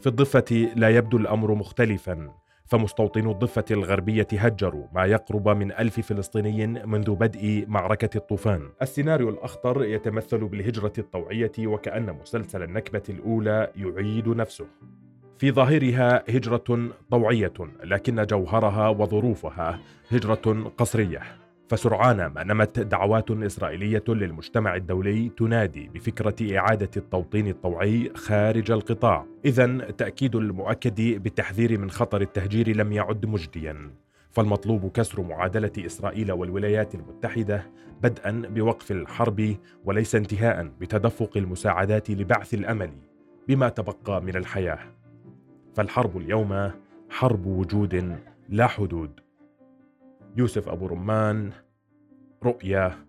في 0.00 0.06
الضفة 0.06 0.68
لا 0.76 0.90
يبدو 0.90 1.16
الأمر 1.16 1.54
مختلفا 1.54 2.30
فمستوطنو 2.66 3.30
الضفة 3.30 3.64
الغربية 3.70 4.26
هجروا 4.32 4.86
ما 4.92 5.04
يقرب 5.04 5.48
من 5.48 5.72
ألف 5.72 6.00
فلسطيني 6.00 6.66
منذ 6.66 7.14
بدء 7.14 7.64
معركة 7.68 8.16
الطوفان 8.16 8.70
السيناريو 8.82 9.28
الأخطر 9.28 9.84
يتمثل 9.84 10.38
بالهجرة 10.38 10.92
الطوعية 10.98 11.52
وكأن 11.58 12.12
مسلسل 12.22 12.62
النكبة 12.62 13.02
الأولى 13.08 13.72
يعيد 13.76 14.28
نفسه 14.28 14.66
في 15.38 15.52
ظاهرها 15.52 16.24
هجرة 16.28 16.90
طوعية 17.10 17.52
لكن 17.84 18.26
جوهرها 18.26 18.88
وظروفها 18.88 19.80
هجرة 20.10 20.72
قصرية. 20.78 21.20
فسرعان 21.68 22.26
ما 22.26 22.44
نمت 22.44 22.80
دعوات 22.80 23.30
إسرائيلية 23.30 24.04
للمجتمع 24.08 24.76
الدولي 24.76 25.28
تنادي 25.28 25.90
بفكرة 25.94 26.58
إعادة 26.58 26.90
التوطين 26.96 27.48
الطوعي 27.48 28.10
خارج 28.14 28.70
القطاع. 28.70 29.26
إذا 29.44 29.76
تأكيد 29.76 30.36
المؤكد 30.36 31.00
بالتحذير 31.22 31.78
من 31.78 31.90
خطر 31.90 32.20
التهجير 32.20 32.76
لم 32.76 32.92
يعد 32.92 33.26
مجديا. 33.26 33.90
فالمطلوب 34.30 34.90
كسر 34.90 35.22
معادلة 35.22 35.72
إسرائيل 35.78 36.32
والولايات 36.32 36.94
المتحدة 36.94 37.66
بدءا 38.02 38.42
بوقف 38.48 38.90
الحرب 38.90 39.56
وليس 39.84 40.14
انتهاء 40.14 40.70
بتدفق 40.80 41.36
المساعدات 41.36 42.10
لبعث 42.10 42.54
الأمل 42.54 42.90
بما 43.48 43.68
تبقى 43.68 44.22
من 44.22 44.36
الحياة. 44.36 44.95
فالحرب 45.76 46.16
اليوم 46.16 46.70
حرب 47.10 47.46
وجود 47.46 48.18
لا 48.48 48.66
حدود. 48.66 49.20
يوسف 50.36 50.68
أبو 50.68 50.86
رمان 50.86 51.52
رؤيا. 52.44 53.06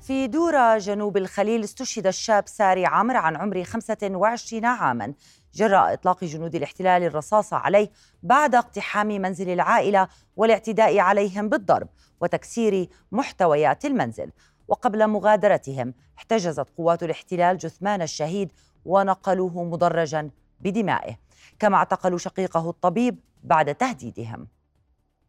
في 0.00 0.26
دورة 0.26 0.78
جنوب 0.78 1.16
الخليل 1.16 1.64
استشهد 1.64 2.06
الشاب 2.06 2.48
ساري 2.48 2.86
عمر 2.86 3.16
عن 3.16 3.36
عمر 3.36 3.64
25 3.64 4.64
عاما. 4.64 5.14
جراء 5.54 5.92
إطلاق 5.92 6.24
جنود 6.24 6.54
الاحتلال 6.54 7.02
الرصاصة 7.02 7.56
عليه 7.56 7.90
بعد 8.22 8.54
اقتحام 8.54 9.06
منزل 9.06 9.48
العائلة 9.50 10.08
والاعتداء 10.36 10.98
عليهم 10.98 11.48
بالضرب 11.48 11.88
وتكسير 12.20 12.88
محتويات 13.12 13.84
المنزل. 13.84 14.30
وقبل 14.68 15.06
مغادرتهم 15.06 15.94
احتجزت 16.18 16.66
قوات 16.76 17.02
الاحتلال 17.02 17.58
جثمان 17.58 18.02
الشهيد 18.02 18.52
ونقلوه 18.84 19.64
مدرجا 19.64 20.30
بدمائه 20.60 21.18
كما 21.58 21.76
اعتقلوا 21.76 22.18
شقيقه 22.18 22.70
الطبيب 22.70 23.18
بعد 23.42 23.74
تهديدهم. 23.74 24.48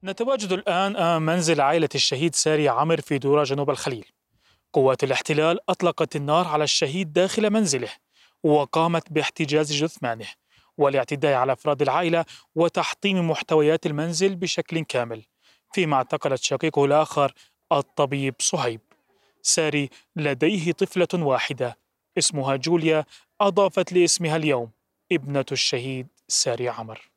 نتواجد 0.04 0.52
الآن 0.52 0.96
أمام 0.96 1.26
منزل 1.26 1.62
عائلة 1.62 1.90
الشهيد 1.96 2.36
ساري 2.36 2.70
عمر 2.70 3.02
في 3.02 3.18
دورة 3.18 3.44
جنوب 3.44 3.70
الخليل. 3.70 4.06
قوات 4.74 5.04
الاحتلال 5.04 5.70
أطلقت 5.70 6.16
النار 6.16 6.48
على 6.48 6.64
الشهيد 6.64 7.14
داخل 7.14 7.50
منزله 7.50 7.90
وقامت 8.44 9.14
باحتجاز 9.14 9.74
جثمانه 9.74 10.28
والاعتداء 10.78 11.34
على 11.34 11.54
أفراد 11.54 11.82
العائلة 11.82 12.26
وتحطيم 12.56 13.30
محتويات 13.30 13.86
المنزل 13.86 14.36
بشكل 14.36 14.84
كامل 14.84 15.24
فيما 15.74 15.96
اعتقلت 15.96 16.44
شقيقه 16.44 16.86
الآخر 16.86 17.34
الطبيب 17.72 18.36
صهيب. 18.40 18.82
ساري 19.42 19.90
لديه 20.16 20.72
طفلة 20.72 21.26
واحدة 21.26 21.78
اسمها 22.18 22.56
جوليا 22.56 23.06
أضافت 23.42 23.94
لاسمها 23.94 24.36
اليوم. 24.36 24.77
ابنة 25.12 25.46
الشهيد 25.52 26.08
ساري 26.28 26.70
عمر. 26.70 27.10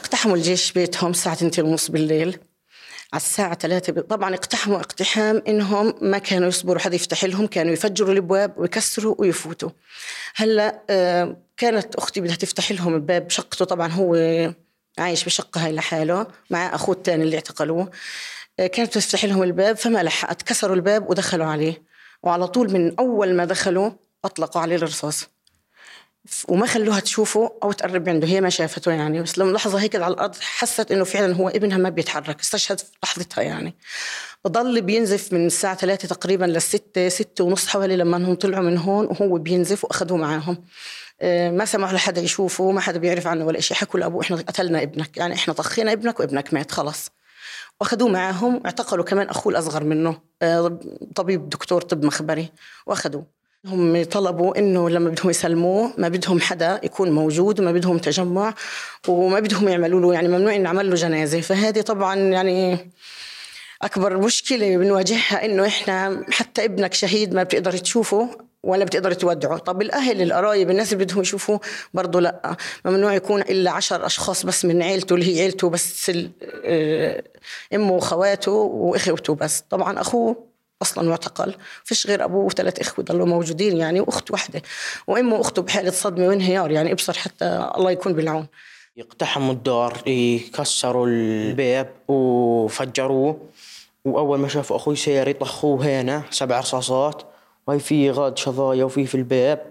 اقتحموا 0.00 0.36
الجيش 0.36 0.72
بيتهم 0.72 1.10
الساعة 1.10 1.32
2 1.34 1.66
ونص 1.66 1.90
بالليل. 1.90 2.38
على 3.12 3.20
الساعة 3.20 3.54
3 3.54 4.00
طبعا 4.02 4.34
اقتحموا 4.34 4.76
اقتحام 4.80 5.42
إنهم 5.48 5.94
ما 6.00 6.18
كانوا 6.18 6.48
يصبروا 6.48 6.78
حدا 6.78 6.96
يفتح 6.96 7.24
لهم 7.24 7.46
كانوا 7.46 7.72
يفجروا 7.72 8.12
الأبواب 8.12 8.58
ويكسروا 8.58 9.14
ويفوتوا. 9.18 9.70
هلأ 10.36 10.82
آه 10.90 11.36
كانت 11.56 11.94
أختي 11.94 12.20
بدها 12.20 12.36
تفتح 12.36 12.72
لهم 12.72 12.94
الباب 12.94 13.30
شقته 13.30 13.64
طبعا 13.64 13.88
هو 13.88 14.14
عايش 14.98 15.24
بشقة 15.24 15.66
هاي 15.66 15.72
لحاله 15.72 16.26
مع 16.50 16.74
أخوه 16.74 16.94
الثاني 16.96 17.22
اللي 17.24 17.36
اعتقلوه. 17.36 17.90
آه 18.60 18.66
كانت 18.66 18.94
تفتح 18.94 19.24
لهم 19.24 19.42
الباب 19.42 19.76
فما 19.76 20.02
لحقت 20.02 20.42
كسروا 20.42 20.76
الباب 20.76 21.10
ودخلوا 21.10 21.46
عليه. 21.46 21.82
وعلى 22.22 22.46
طول 22.46 22.72
من 22.72 22.98
أول 22.98 23.34
ما 23.34 23.44
دخلوا 23.44 23.90
أطلقوا 24.24 24.62
عليه 24.62 24.76
الرصاص. 24.76 25.33
وما 26.48 26.66
خلوها 26.66 27.00
تشوفه 27.00 27.52
أو 27.62 27.72
تقرب 27.72 28.08
عنده. 28.08 28.26
هي 28.26 28.40
ما 28.40 28.48
شافته 28.48 28.92
يعني. 28.92 29.22
بس 29.22 29.38
لما 29.38 29.52
لحظة 29.52 29.80
هيك 29.80 29.96
على 29.96 30.14
الأرض 30.14 30.34
حست 30.40 30.92
إنه 30.92 31.04
فعلا 31.04 31.34
هو 31.34 31.48
ابنها 31.48 31.78
ما 31.78 31.88
بيتحرك. 31.88 32.40
استشهد 32.40 32.78
في 32.78 32.86
لحظتها 33.04 33.42
يعني. 33.42 33.74
ضل 34.48 34.80
بينزف 34.80 35.32
من 35.32 35.46
الساعة 35.46 35.76
ثلاثة 35.76 36.08
تقريبا 36.08 36.44
للستة 36.44 37.08
ستة 37.08 37.44
ونص 37.44 37.66
حوالي 37.66 37.96
لما 37.96 38.16
انهم 38.16 38.34
طلعوا 38.34 38.64
من 38.64 38.78
هون 38.78 39.06
وهو 39.06 39.38
بينزف 39.38 39.84
وأخذوه 39.84 40.18
معاهم. 40.18 40.64
آه، 41.20 41.50
ما 41.50 41.64
سمحوا 41.64 41.94
لحدا 41.94 42.20
يشوفه 42.20 42.70
ما 42.70 42.80
حدا 42.80 42.98
بيعرف 42.98 43.26
عنه 43.26 43.44
ولا 43.46 43.60
شيء 43.60 43.76
حكوا 43.76 44.00
لأبوه 44.00 44.22
إحنا 44.22 44.36
قتلنا 44.36 44.82
ابنك. 44.82 45.16
يعني 45.16 45.34
إحنا 45.34 45.54
طخينا 45.54 45.92
ابنك 45.92 46.20
وابنك 46.20 46.54
مات 46.54 46.72
خلص 46.72 47.10
وأخذوه 47.80 48.08
معاهم 48.08 48.62
اعتقلوا 48.66 49.04
كمان 49.04 49.28
أخوه 49.28 49.52
الأصغر 49.52 49.84
منه 49.84 50.20
آه، 50.42 50.80
طبيب 51.14 51.48
دكتور 51.48 51.82
طب 51.82 52.04
مخبري. 52.04 52.52
وأخذوه. 52.86 53.26
هم 53.66 54.04
طلبوا 54.04 54.58
إنه 54.58 54.90
لما 54.90 55.10
بدهم 55.10 55.30
يسلموه 55.30 55.92
ما 55.98 56.08
بدهم 56.08 56.40
حدا 56.40 56.80
يكون 56.82 57.10
موجود 57.10 57.60
وما 57.60 57.72
بدهم 57.72 57.98
تجمع 57.98 58.54
وما 59.08 59.40
بدهم 59.40 59.68
يعملوا 59.68 60.00
له 60.00 60.14
يعني 60.14 60.28
ممنوع 60.28 60.56
نعمل 60.56 60.90
له 60.90 60.94
جنازة. 60.96 61.40
فهذه 61.40 61.80
طبعا 61.80 62.16
يعني 62.16 62.90
أكبر 63.82 64.16
مشكلة 64.16 64.76
بنواجهها 64.76 65.44
إنه 65.44 65.66
إحنا 65.66 66.24
حتى 66.30 66.64
ابنك 66.64 66.94
شهيد 66.94 67.34
ما 67.34 67.42
بتقدر 67.42 67.72
تشوفه 67.72 68.28
ولا 68.62 68.84
بتقدر 68.84 69.12
تودعه. 69.12 69.58
طب 69.58 69.82
الأهل 69.82 70.22
القرايب 70.22 70.70
الناس 70.70 70.92
اللي 70.92 71.04
بدهم 71.04 71.20
يشوفوه 71.20 71.60
برضه 71.94 72.20
لأ. 72.20 72.56
ممنوع 72.84 73.14
يكون 73.14 73.40
إلا 73.40 73.70
عشر 73.70 74.06
أشخاص 74.06 74.46
بس 74.46 74.64
من 74.64 74.82
عيلته 74.82 75.14
اللي 75.14 75.36
هي 75.36 75.40
عيلته 75.42 75.70
بس 75.70 76.12
آه، 76.64 77.22
أمه 77.74 77.92
وخواته 77.92 78.52
وأخوته 78.52 79.34
بس. 79.34 79.64
طبعا 79.70 80.00
أخوه 80.00 80.53
أصلا 80.84 81.08
معتقل. 81.08 81.54
فيش 81.84 82.06
غير 82.06 82.24
أبوه 82.24 82.44
وثلاث 82.44 82.80
إخوة 82.80 83.04
ضلوا 83.04 83.26
موجودين 83.26 83.76
يعني 83.76 84.00
وأخت 84.00 84.30
واحدة. 84.30 84.62
وأمه 85.06 85.36
وأخته 85.36 85.62
بحالة 85.62 85.90
صدمة 85.90 86.28
وانهيار 86.28 86.70
يعني 86.70 86.92
إبصر 86.92 87.12
حتى 87.12 87.70
الله 87.76 87.90
يكون 87.90 88.12
بالعون. 88.12 88.46
يقتحموا 88.96 89.52
الدار 89.52 90.02
يكسروا 90.06 91.06
الباب 91.06 91.90
وفجروه. 92.08 93.40
وأول 94.04 94.38
ما 94.38 94.48
شافوا 94.48 94.76
أخوي 94.76 94.96
سير 94.96 95.28
يطخوه 95.28 96.00
هنا 96.00 96.22
سبع 96.30 96.60
رصاصات. 96.60 97.22
وهي 97.66 97.78
في 97.78 98.10
غاد 98.10 98.38
شظايا 98.38 98.84
وفي 98.84 99.06
في 99.06 99.14
الباب. 99.14 99.66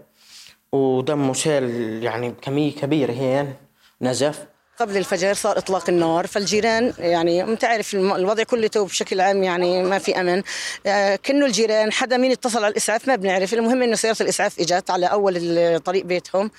ودمه 0.71 1.33
سيل 1.33 1.63
يعني 2.03 2.33
كمية 2.41 2.71
كبيرة 2.71 3.11
هين 3.11 3.53
نزف. 4.01 4.45
قبل 4.79 4.97
الفجر 4.97 5.33
صار 5.33 5.57
إطلاق 5.57 5.89
النار 5.89 6.27
فالجيران 6.27 6.93
يعني 6.99 7.43
أنت 7.43 7.63
عارف 7.63 7.93
الوضع 7.93 8.43
كله 8.43 8.69
بشكل 8.75 9.21
عام 9.21 9.43
يعني 9.43 9.83
ما 9.83 9.99
في 9.99 10.19
أمن. 10.21 10.43
آه، 10.85 11.15
كنه 11.15 11.45
الجيران 11.45 11.91
حدا 11.91 12.17
مين 12.17 12.31
اتصل 12.31 12.57
على 12.57 12.71
الإسعاف 12.71 13.07
ما 13.07 13.15
بنعرف 13.15 13.53
المهم 13.53 13.83
إنه 13.83 13.95
سيارة 13.95 14.17
الإسعاف 14.21 14.59
إجت 14.59 14.89
على 14.89 15.05
أول 15.05 15.79
طريق 15.79 16.05
بيتهم. 16.05 16.51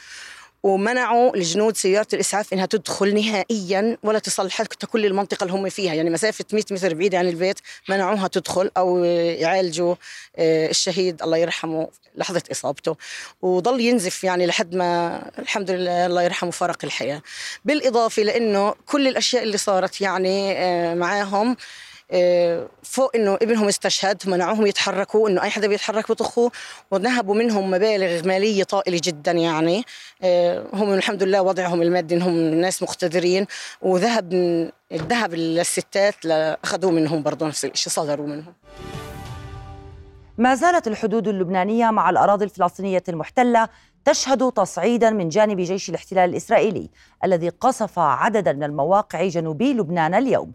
ومنعوا 0.65 1.37
الجنود 1.37 1.77
سيارة 1.77 2.07
الإسعاف 2.13 2.53
إنها 2.53 2.67
تدخل 2.67 3.15
نهائيا 3.15 3.97
ولا 4.03 4.19
تصل 4.19 4.51
حتى 4.51 4.87
كل 4.87 5.07
المنطقة 5.07 5.45
اللي 5.45 5.55
هم 5.55 5.69
فيها. 5.69 5.95
يعني 5.95 6.11
مسافة 6.11 6.45
100 6.53 6.65
متر 6.71 6.95
بعيده 6.95 7.19
عن 7.19 7.29
البيت 7.29 7.59
منعوها 7.89 8.29
تدخل 8.29 8.71
أو 8.77 9.05
يعالجوا 9.05 9.95
آه، 10.37 10.71
الشهيد 10.71 11.23
الله 11.23 11.37
يرحمه 11.37 11.89
لحظة 12.17 12.43
إصابته. 12.53 12.97
وضل 13.43 13.81
ينزف 13.81 14.25
يعني 14.25 14.47
لحد 14.47 14.75
ما 14.75 15.23
الحمد 15.39 15.71
لله 15.71 16.07
الله 16.07 16.23
يرحمه 16.23 16.51
فارق 16.51 16.79
الحياة. 16.85 17.23
بالإضافة 17.65 18.23
لإنه 18.23 18.75
كل 18.87 19.09
الأشياء 19.09 19.43
اللي 19.43 19.57
صارت 19.57 20.01
يعني 20.01 20.53
آه، 20.59 20.95
معاهم 20.95 21.57
فوق 22.83 23.17
إنه 23.17 23.35
ابنهم 23.35 23.69
استشهد 23.69 24.23
منعوهم 24.27 24.67
يتحركوا 24.67 25.29
إنه 25.29 25.43
أي 25.43 25.51
حدا 25.51 25.67
بيتحرك 25.67 26.11
بطخوه. 26.11 26.51
ونهبوا 26.91 27.35
منهم 27.35 27.71
مبالغ 27.71 28.29
مالية 28.29 28.65
طائلة 28.65 29.01
جدا 29.05 29.33
يعني. 29.33 29.85
آه، 30.23 30.65
هم 30.73 30.95
الحمد 30.95 31.23
لله 31.23 31.43
وضعهم 31.43 31.83
المادي 31.83 32.15
إنهم 32.15 32.35
ناس 32.37 32.83
مقتدرين. 32.83 33.47
وذهب 33.83 34.33
الذهب 34.93 35.35
للستات 35.35 36.27
اخذوه 36.65 36.91
منهم 36.91 37.23
برضه 37.23 37.47
نفس 37.47 37.65
الشيء 37.65 37.93
صدروا 37.93 38.27
منهم. 38.27 38.55
ما 40.39 40.55
زالت 40.55 40.87
الحدود 40.87 41.29
اللبنانية 41.29 41.91
مع 41.91 42.11
الأراضي 42.11 42.45
الفلسطينية 42.45 43.03
المحتلة 43.09 43.69
تشهد 44.05 44.53
تصعيدا 44.53 45.11
من 45.11 45.29
جانب 45.29 45.61
جيش 45.61 45.91
الاحتلال 45.91 46.31
الإسرائيلي 46.31 46.91
الذي 47.25 47.49
قصف 47.49 47.99
عددا 47.99 48.53
من 48.53 48.63
المواقع 48.63 49.29
جنوبي 49.29 49.73
لبنان 49.73 50.15
اليوم. 50.15 50.53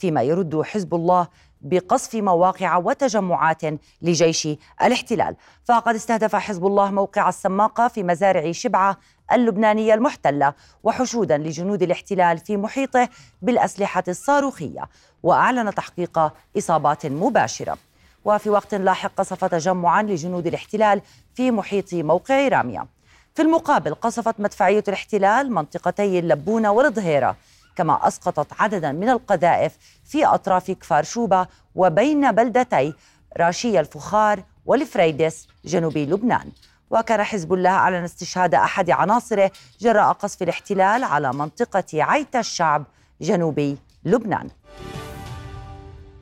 فيما 0.00 0.22
يرد 0.22 0.62
حزب 0.62 0.94
الله 0.94 1.28
بقصف 1.60 2.14
مواقع 2.14 2.76
وتجمعات 2.76 3.62
لجيش 4.02 4.48
الاحتلال. 4.82 5.36
فقد 5.64 5.94
استهدف 5.94 6.36
حزب 6.36 6.66
الله 6.66 6.90
موقع 6.90 7.28
السماقه 7.28 7.88
في 7.88 8.02
مزارع 8.02 8.52
شبعة 8.52 8.96
اللبنانية 9.32 9.94
المحتلة 9.94 10.54
وحشودا 10.82 11.38
لجنود 11.38 11.82
الاحتلال 11.82 12.38
في 12.38 12.56
محيطه 12.56 13.08
بالأسلحة 13.42 14.04
الصاروخية 14.08 14.88
وأعلن 15.22 15.74
تحقيق 15.74 16.32
إصابات 16.58 17.06
مباشرة. 17.06 17.76
وفي 18.24 18.50
وقت 18.50 18.74
لاحق 18.74 19.12
قصف 19.16 19.44
تجمعا 19.44 20.02
لجنود 20.02 20.46
الاحتلال 20.46 21.00
في 21.34 21.50
محيط 21.50 21.94
موقع 21.94 22.48
رامية 22.48 22.86
في 23.34 23.42
المقابل 23.42 23.94
قصفت 23.94 24.40
مدفعية 24.40 24.84
الاحتلال 24.88 25.52
منطقتي 25.52 26.18
اللبونة 26.18 26.70
والظهيرة 26.72 27.36
كما 27.80 28.08
أسقطت 28.08 28.46
عددا 28.60 28.92
من 28.92 29.08
القذائف 29.08 29.76
في 30.04 30.26
أطراف 30.26 30.70
كفار 30.70 31.04
شوبة 31.04 31.46
وبين 31.74 32.32
بلدتي 32.32 32.94
راشية 33.36 33.80
الفخار 33.80 34.42
والفريدس 34.66 35.48
جنوبي 35.64 36.06
لبنان. 36.06 36.52
وكان 36.90 37.22
حزب 37.22 37.52
الله 37.52 37.70
أعلن 37.70 38.04
استشهاد 38.04 38.54
أحد 38.54 38.90
عناصره 38.90 39.50
جراء 39.80 40.12
قصف 40.12 40.42
الاحتلال 40.42 41.04
على 41.04 41.32
منطقة 41.32 41.84
عيت 41.94 42.36
الشعب 42.36 42.84
جنوبي 43.20 43.78
لبنان. 44.04 44.48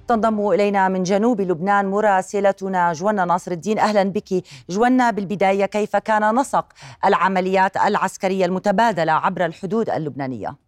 تنضم 0.09 0.51
إلينا 0.51 0.89
من 0.89 1.03
جنوب 1.03 1.41
لبنان 1.41 1.87
مراسلتنا 1.87 2.93
جوانا 2.93 3.25
ناصر 3.25 3.53
الدين. 3.53 3.79
أهلا 3.79 4.03
بك. 4.03 4.45
جوانا 4.71 5.11
بالبداية 5.11 5.67
كيف 5.67 5.97
كان 5.97 6.35
نسق 6.35 6.67
العمليات 7.05 7.77
العسكرية 7.77 8.45
المتبادلة 8.45 9.13
عبر 9.13 9.45
الحدود 9.45 9.91
اللبنانية؟ 9.91 10.68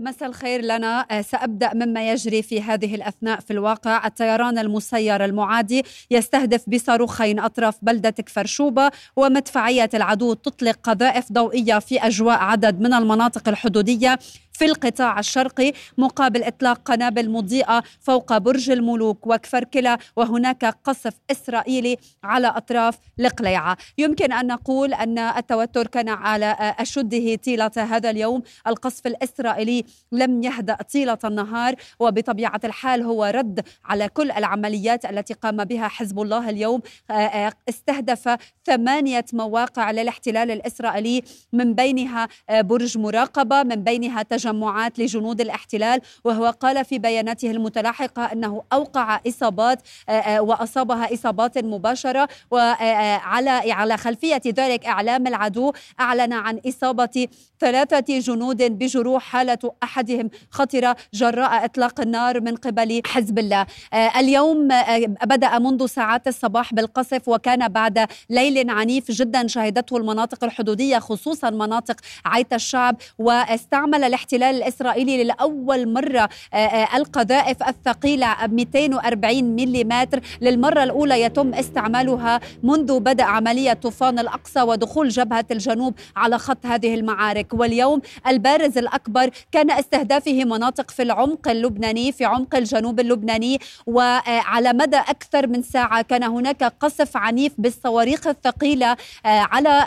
مساء 0.00 0.28
الخير 0.28 0.60
لنا. 0.60 1.06
آه، 1.10 1.20
سأبدأ 1.20 1.74
مما 1.74 2.10
يجري 2.10 2.42
في 2.42 2.62
هذه 2.62 2.94
الأثناء 2.94 3.40
في 3.40 3.52
الواقع. 3.52 4.06
الطيران 4.06 4.58
المسير 4.58 5.24
المعادي 5.24 5.82
يستهدف 6.10 6.68
بصاروخين 6.68 7.38
أطراف 7.38 7.78
بلدة 7.82 8.10
كفرشوبة 8.10 8.90
ومدفعية 9.16 9.90
العدو 9.94 10.34
تطلق 10.34 10.78
قذائف 10.82 11.32
ضوئية 11.32 11.78
في 11.78 11.98
أجواء 11.98 12.38
عدد 12.38 12.80
من 12.80 12.94
المناطق 12.94 13.48
الحدودية. 13.48 14.18
في 14.58 14.64
القطاع 14.64 15.18
الشرقي 15.18 15.72
مقابل 15.98 16.44
إطلاق 16.44 16.78
قنابل 16.84 17.30
مضيئة 17.30 17.82
فوق 18.00 18.38
برج 18.38 18.70
الملوك 18.70 19.26
وكفركلة 19.26 19.98
وهناك 20.16 20.64
قصف 20.84 21.14
إسرائيلي 21.30 21.96
على 22.24 22.46
أطراف 22.46 22.98
القليعة. 23.20 23.76
يمكن 23.98 24.32
أن 24.32 24.46
نقول 24.46 24.94
أن 24.94 25.18
التوتر 25.18 25.86
كان 25.86 26.08
على 26.08 26.56
أشده 26.78 27.34
طيلة 27.34 27.70
هذا 27.76 28.10
اليوم. 28.10 28.42
القصف 28.66 29.06
الإسرائيلي 29.06 29.84
لم 30.12 30.42
يهدأ 30.42 30.76
طيلة 30.92 31.18
النهار 31.24 31.74
وبطبيعة 32.00 32.60
الحال 32.64 33.02
هو 33.02 33.24
رد 33.24 33.60
على 33.84 34.08
كل 34.08 34.30
العمليات 34.30 35.04
التي 35.04 35.34
قام 35.34 35.64
بها 35.64 35.88
حزب 35.88 36.20
الله 36.20 36.50
اليوم. 36.50 36.80
استهدف 37.68 38.36
ثمانية 38.66 39.24
مواقع 39.32 39.90
للاحتلال 39.90 40.50
الإسرائيلي 40.50 41.22
من 41.52 41.74
بينها 41.74 42.28
برج 42.50 42.98
مراقبة 42.98 43.62
من 43.62 43.84
بينها 43.84 44.22
تجمع 44.22 44.47
تجمعات 44.48 44.98
لجنود 44.98 45.40
الاحتلال 45.40 46.00
وهو 46.24 46.46
قال 46.60 46.84
في 46.84 46.98
بياناته 46.98 47.50
المتلاحقة 47.50 48.22
أنه 48.22 48.62
أوقع 48.72 49.20
إصابات 49.28 49.78
آه، 50.08 50.12
آه، 50.12 50.40
وأصابها 50.40 51.14
إصابات 51.14 51.58
مباشرة 51.58 52.28
وعلى 52.50 53.50
آه، 53.50 53.72
على 53.72 53.96
خلفية 53.96 54.42
ذلك 54.46 54.86
إعلام 54.86 55.26
العدو 55.26 55.72
أعلن 56.00 56.32
عن 56.32 56.60
إصابة 56.68 57.28
ثلاثة 57.60 58.18
جنود 58.18 58.62
بجروح 58.62 59.22
حالة 59.22 59.58
أحدهم 59.82 60.30
خطرة 60.50 60.96
جراء 61.14 61.64
إطلاق 61.64 62.00
النار 62.00 62.40
من 62.40 62.56
قبل 62.56 63.02
حزب 63.06 63.38
الله. 63.38 63.66
اليوم 63.94 64.68
بدأ 65.24 65.58
منذ 65.58 65.86
ساعات 65.86 66.28
الصباح 66.28 66.74
بالقصف 66.74 67.28
وكان 67.28 67.68
بعد 67.68 68.06
ليل 68.30 68.70
عنيف 68.70 69.10
جدا 69.10 69.46
شهدته 69.46 69.96
المناطق 69.96 70.44
الحدودية 70.44 70.98
خصوصا 70.98 71.50
مناطق 71.50 71.96
عيت 72.24 72.52
الشعب 72.52 72.96
واستعمل 73.18 74.04
الاحتلال 74.04 74.27
الاحتلال 74.34 74.62
الإسرائيلي 74.62 75.24
لأول 75.24 75.92
مرة 75.92 76.28
آه، 76.54 76.56
آه، 76.56 76.96
القذائف 76.96 77.62
الثقيلة 77.62 78.36
240 78.46 79.44
ملم 79.44 80.06
للمرة 80.40 80.82
الأولى 80.82 81.20
يتم 81.20 81.54
استعمالها 81.54 82.40
منذ 82.62 83.00
بدأ 83.00 83.24
عملية 83.24 83.72
طوفان 83.72 84.18
الأقصى 84.18 84.62
ودخول 84.62 85.08
جبهة 85.08 85.44
الجنوب 85.50 85.94
على 86.16 86.38
خط 86.38 86.66
هذه 86.66 86.94
المعارك. 86.94 87.54
واليوم 87.54 88.00
البارز 88.26 88.78
الأكبر 88.78 89.30
كان 89.52 89.70
استهدافه 89.70 90.44
مناطق 90.44 90.90
في 90.90 91.02
العمق 91.02 91.48
اللبناني 91.48 92.12
في 92.12 92.24
عمق 92.24 92.54
الجنوب 92.54 93.00
اللبناني. 93.00 93.58
وعلى 93.86 94.72
مدى 94.72 94.96
أكثر 94.96 95.46
من 95.46 95.62
ساعة 95.62 96.02
كان 96.02 96.22
هناك 96.22 96.64
قصف 96.64 97.16
عنيف 97.16 97.52
بالصواريخ 97.58 98.26
الثقيلة 98.26 98.90
آه، 98.92 98.96
على 99.26 99.86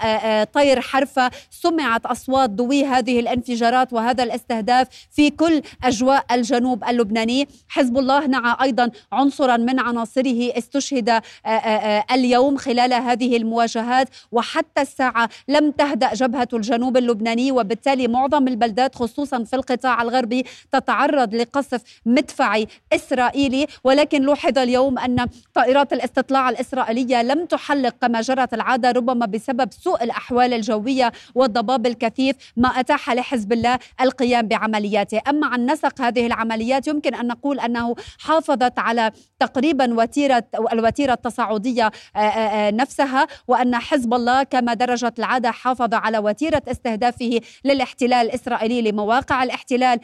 طير 0.54 0.82
حرفة. 0.82 1.32
سمعت 1.49 2.06
أصوات 2.06 2.49
ضوي 2.49 2.86
هذه 2.86 3.19
الانفجارات 3.19 3.93
وهذا 3.93 4.30
الاستهداف 4.31 4.87
في 5.11 5.29
كل 5.29 5.61
أجواء 5.83 6.25
الجنوب 6.31 6.83
اللبناني. 6.83 7.47
حزب 7.69 7.97
الله 7.97 8.27
نعى 8.27 8.55
أيضا 8.61 8.91
عنصرا 9.11 9.57
من 9.57 9.79
عناصره 9.79 10.57
استشهد 10.57 11.09
آه، 11.09 11.21
آه، 11.45 11.49
آه، 11.49 12.05
اليوم 12.11 12.57
خلال 12.57 12.93
هذه 12.93 13.37
المواجهات 13.37 14.09
وحتى 14.31 14.81
الساعة 14.81 15.29
لم 15.47 15.71
تهدأ 15.71 16.13
جبهة 16.13 16.47
الجنوب 16.53 16.97
اللبناني 16.97 17.51
وبالتالي 17.51 18.07
معظم 18.07 18.47
البلدات 18.47 18.95
خصوصا 18.95 19.43
في 19.43 19.55
القطاع 19.55 20.01
الغربي 20.01 20.45
تتعرض 20.71 21.35
لقصف 21.35 21.81
مدفعي 22.05 22.67
إسرائيلي. 22.93 23.67
ولكن 23.83 24.21
لوحظ 24.21 24.57
اليوم 24.57 24.99
أن 24.99 25.25
طائرات 25.53 25.93
الاستطلاع 25.93 26.49
الإسرائيلية 26.49 27.21
لم 27.21 27.45
تحلق 27.45 27.95
كما 28.01 28.21
جرت 28.21 28.53
العادة 28.53 28.91
ربما 28.91 29.25
بسبب 29.25 29.69
سوء 29.71 30.03
الأحوال 30.03 30.53
الجوية 30.53 31.11
والضباب 31.35 31.85
الكثيف 31.85 32.35
ما 32.57 32.69
أتاح 32.69 33.09
لحزب 33.09 33.53
الله 33.53 33.79
القيام 34.21 34.47
بعملياته. 34.47 35.21
أما 35.29 35.47
عن 35.47 35.65
نسق 35.65 36.01
هذه 36.01 36.27
العمليات 36.27 36.88
يمكن 36.88 37.15
أن 37.15 37.27
نقول 37.27 37.60
أنه 37.60 37.95
حافظت 38.19 38.79
على 38.79 39.12
تقريبا 39.39 39.93
وتيرة 39.93 40.43
الوتيرة 40.73 41.13
التصاعدية 41.13 41.86
آه، 41.86 42.19
آه، 42.19 42.19
آه، 42.19 42.71
نفسها 42.71 43.27
وأن 43.47 43.75
حزب 43.75 44.13
الله 44.13 44.43
كما 44.43 44.73
درجت 44.73 45.19
العادة 45.19 45.51
حافظ 45.51 45.93
على 45.93 46.17
وتيرة 46.17 46.62
استهدافه 46.67 47.41
للاحتلال 47.65 48.13
الإسرائيلي 48.13 48.91
لمواقع 48.91 49.43
الاحتلال 49.43 49.99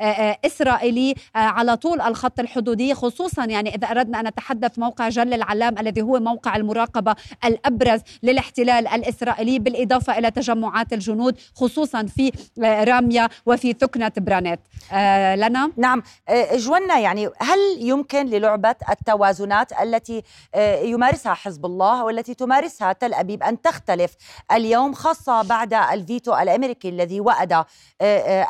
الإسرائيلي 0.00 1.14
على 1.34 1.76
طول 1.76 2.00
الخط 2.00 2.40
الحدودي 2.40 2.94
خصوصا 2.94 3.44
يعني 3.44 3.74
إذا 3.74 3.86
أردنا 3.86 4.20
أن 4.20 4.26
نتحدث 4.26 4.78
موقع 4.78 5.08
جل 5.08 5.34
العلام 5.34 5.78
الذي 5.78 6.02
هو 6.02 6.20
موقع 6.20 6.56
المراقبة 6.56 7.14
الأبرز 7.44 8.00
للاحتلال 8.22 8.88
الإسرائيلي 8.88 9.58
بالإضافة 9.58 10.18
إلى 10.18 10.30
تجمعات 10.30 10.92
الجنود 10.92 11.38
خصوصا 11.54 12.06
في 12.06 12.32
راميا 12.58 13.28
وفي 13.46 13.72
ثكنة 13.72 14.12
برانيت. 14.16 14.60
آه 14.92 15.34
لنا؟ 15.36 15.72
نعم. 15.76 16.02
آه 16.28 16.56
جوانا 16.56 16.98
يعني 16.98 17.30
هل 17.38 17.58
يمكن 17.78 18.26
للعبة 18.26 18.74
التوازنات 18.90 19.72
التي 19.82 20.22
آه 20.54 20.80
يمارسها 20.80 21.34
حزب 21.34 21.66
الله 21.66 22.04
والتي 22.04 22.34
تمارسها 22.34 22.92
تل 22.92 23.14
أبيب 23.14 23.42
أن 23.42 23.62
تختلف 23.62 24.16
اليوم 24.52 24.92
خاصة 24.94 25.42
بعد 25.42 25.74
الفيتو 25.74 26.36
الأمريكي 26.36 26.88
الذي 26.88 27.20
وأد 27.20 27.52
آه، 27.52 27.66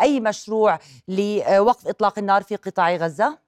أي 0.03 0.21
مشروع 0.21 0.79
لوقف 1.09 1.89
إطلاق 1.89 2.19
النار 2.19 2.43
في 2.43 2.57
قطاع 2.57 2.97
غزة؟ 2.97 3.44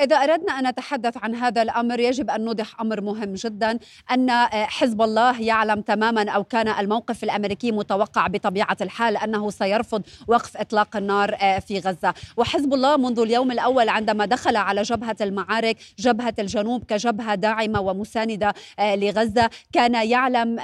إذا 0.00 0.16
أردنا 0.16 0.52
أن 0.58 0.68
نتحدث 0.68 1.16
عن 1.16 1.34
هذا 1.34 1.62
الأمر 1.62 2.00
يجب 2.00 2.30
أن 2.30 2.44
نوضح 2.44 2.80
أمر 2.80 3.00
مهم 3.00 3.34
جدا 3.34 3.78
أن 4.10 4.30
آه، 4.30 4.46
حزب 4.64 5.02
الله 5.02 5.40
يعلم 5.40 5.80
تماما 5.80 6.30
أو 6.30 6.44
كان 6.44 6.68
الموقف 6.68 7.24
الأمريكي 7.24 7.72
متوقع 7.72 8.26
بطبيعة 8.26 8.76
الحال 8.80 9.16
أنه 9.16 9.50
سيرفض 9.50 10.02
وقف 10.26 10.56
إطلاق 10.56 10.96
النار 10.96 11.36
آه، 11.40 11.58
في 11.58 11.78
غزة. 11.78 12.14
وحزب 12.36 12.74
الله 12.74 12.96
منذ 12.96 13.20
اليوم 13.20 13.50
الأول 13.50 13.88
عندما 13.88 14.26
دخل 14.26 14.56
على 14.56 14.82
جبهة 14.82 15.16
المعارك 15.20 15.76
جبهة 15.98 16.34
الجنوب 16.38 16.84
كجبهة 16.84 17.34
داعمة 17.34 17.80
ومساندة 17.80 18.54
آه، 18.78 18.96
لغزة 18.96 19.50
كان 19.72 19.94
يعلم 19.94 20.56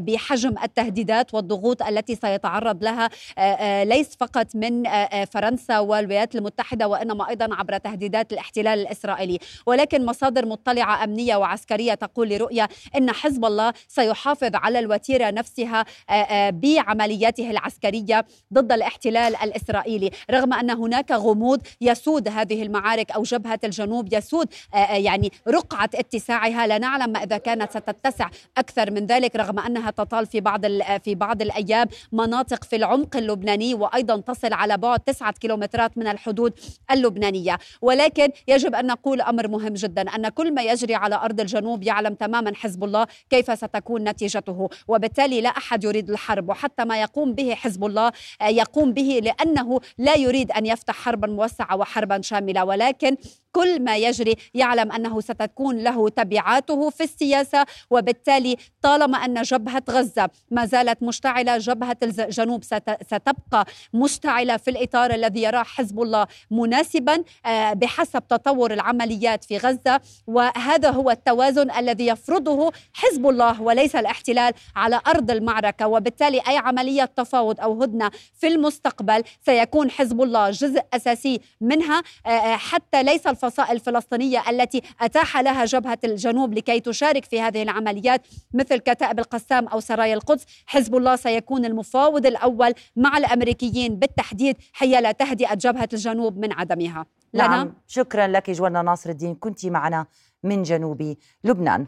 بحجم 0.00 0.54
التهديدات 0.62 1.34
والضغوط 1.34 1.82
التي 1.82 2.14
سيتعرض 2.14 2.84
لها 2.84 3.10
ليس 3.84 4.16
فقط 4.20 4.46
من 4.54 4.82
فرنسا 5.24 5.78
والولايات 5.78 6.34
المتحدة 6.34 6.88
وإنما 6.88 7.28
أيضا 7.28 7.54
عبر 7.54 7.78
تهديدات 7.78 8.05
تهديدات 8.06 8.32
الاحتلال 8.32 8.78
الإسرائيلي. 8.78 9.38
ولكن 9.66 10.06
مصادر 10.06 10.46
مطلعة 10.46 11.04
أمنية 11.04 11.36
وعسكرية 11.36 11.94
تقول 11.94 12.28
لرؤية 12.28 12.68
أن 12.96 13.12
حزب 13.12 13.44
الله 13.44 13.72
سيحافظ 13.88 14.50
على 14.54 14.78
الوتيرة 14.78 15.30
نفسها 15.30 15.84
آه، 16.10 16.12
آه، 16.12 16.50
بعملياته 16.50 17.50
العسكرية 17.50 18.26
ضد 18.54 18.72
الاحتلال 18.72 19.36
الإسرائيلي. 19.36 20.10
رغم 20.30 20.52
أن 20.52 20.70
هناك 20.70 21.12
غموض 21.12 21.60
يسود 21.80 22.28
هذه 22.28 22.62
المعارك 22.62 23.10
أو 23.10 23.22
جبهة 23.22 23.58
الجنوب 23.64 24.12
يسود 24.12 24.48
آه، 24.74 24.92
يعني 24.92 25.32
رقعة 25.48 25.90
اتساعها. 25.94 26.66
لا 26.66 26.78
نعلم 26.78 27.16
إذا 27.16 27.38
كانت 27.38 27.70
ستتسع 27.70 28.28
أكثر 28.56 28.90
من 28.90 29.06
ذلك 29.06 29.36
رغم 29.36 29.58
أنها 29.58 29.90
تطال 29.90 30.26
في 30.26 30.40
بعض 30.40 30.66
في 31.04 31.14
بعض 31.14 31.42
الأيام. 31.42 31.88
مناطق 32.12 32.64
في 32.64 32.76
العمق 32.76 33.16
اللبناني 33.16 33.74
وأيضا 33.74 34.20
تصل 34.20 34.52
على 34.52 34.76
بعد 34.76 35.00
تسعة 35.00 35.32
كيلومترات 35.32 35.98
من 35.98 36.06
الحدود 36.06 36.52
اللبنانية. 36.90 37.58
ولكن 37.96 38.28
يجب 38.48 38.74
أن 38.74 38.86
نقول 38.86 39.20
أمر 39.20 39.48
مهم 39.48 39.74
جدا 39.74 40.02
أن 40.02 40.28
كل 40.28 40.54
ما 40.54 40.62
يجري 40.62 40.94
على 40.94 41.14
أرض 41.14 41.40
الجنوب 41.40 41.82
يعلم 41.82 42.14
تماما 42.14 42.52
حزب 42.54 42.84
الله 42.84 43.06
كيف 43.30 43.58
ستكون 43.58 44.08
نتيجته. 44.08 44.68
وبالتالي 44.88 45.40
لا 45.40 45.48
أحد 45.48 45.84
يريد 45.84 46.10
الحرب 46.10 46.48
وحتى 46.48 46.84
ما 46.84 47.00
يقوم 47.00 47.32
به 47.32 47.54
حزب 47.54 47.84
الله 47.84 48.12
آه، 48.40 48.48
يقوم 48.48 48.92
به 48.92 49.20
لأنه 49.22 49.80
لا 49.98 50.14
يريد 50.16 50.50
أن 50.52 50.66
يفتح 50.66 50.94
حربا 50.94 51.26
موسعة 51.28 51.76
وحربا 51.76 52.20
شاملة. 52.22 52.64
ولكن 52.64 53.16
كل 53.52 53.82
ما 53.82 53.96
يجري 53.96 54.34
يعلم 54.54 54.92
أنه 54.92 55.20
ستكون 55.20 55.76
له 55.78 56.08
تبعاته 56.08 56.90
في 56.90 57.04
السياسة. 57.04 57.66
وبالتالي 57.90 58.56
طالما 58.82 59.18
أن 59.24 59.42
جبهة 59.42 59.82
غزة 59.90 60.30
ما 60.50 60.66
زالت 60.66 61.02
مشتعلة 61.02 61.58
جبهة 61.58 61.96
الجنوب 62.02 62.64
ستبقى 63.02 63.66
مشتعلة 63.94 64.56
في 64.56 64.70
الإطار 64.70 65.14
الذي 65.14 65.42
يراه 65.42 65.62
حزب 65.62 66.00
الله 66.02 66.26
مناسبا 66.50 67.24
آه، 67.46 67.72
بحسب 67.86 68.28
تطور 68.28 68.72
العمليات 68.72 69.44
في 69.44 69.58
غزة 69.58 70.00
وهذا 70.26 70.90
هو 70.90 71.10
التوازن 71.10 71.70
الذي 71.70 72.06
يفرضه 72.06 72.72
حزب 72.92 73.26
الله 73.26 73.62
وليس 73.62 73.96
الاحتلال 73.96 74.52
على 74.76 75.00
أرض 75.06 75.30
المعركة. 75.30 75.86
وبالتالي 75.86 76.40
أي 76.48 76.56
عملية 76.56 77.04
تفاوض 77.04 77.60
أو 77.60 77.82
هدنة 77.82 78.10
في 78.40 78.46
المستقبل 78.46 79.22
سيكون 79.46 79.90
حزب 79.90 80.22
الله 80.22 80.50
جزء 80.50 80.80
أساسي 80.94 81.40
منها. 81.60 82.02
آه، 82.26 82.28
آه، 82.28 82.56
حتى 82.56 83.02
ليس 83.02 83.26
الفصائل 83.26 83.76
الفلسطينية 83.76 84.42
التي 84.50 84.82
أتاح 85.00 85.36
لها 85.36 85.64
جبهة 85.64 85.98
الجنوب 86.04 86.54
لكي 86.54 86.80
تشارك 86.80 87.24
في 87.24 87.40
هذه 87.40 87.62
العمليات 87.62 88.26
مثل 88.54 88.76
كتائب 88.76 89.18
القسام 89.18 89.68
أو 89.68 89.80
سرايا 89.80 90.14
القدس 90.14 90.44
حزب 90.66 90.96
الله 90.96 91.16
سيكون 91.16 91.64
المفاوض 91.64 92.26
الأول 92.26 92.72
مع 92.96 93.18
الأمريكيين 93.18 93.96
بالتحديد 93.96 94.56
حيال 94.72 95.16
تهدئة 95.16 95.54
جبهة 95.54 95.88
الجنوب 95.92 96.38
من 96.38 96.52
عدمها. 96.52 97.06
لنا 97.36 97.48
نعم. 97.48 97.74
شكرا 97.86 98.26
لك 98.26 98.50
جوانا 98.50 98.82
ناصر 98.82 99.10
الدين. 99.10 99.34
كنت 99.34 99.66
معنا 99.66 100.06
من 100.42 100.62
جنوب 100.62 101.16
لبنان. 101.44 101.86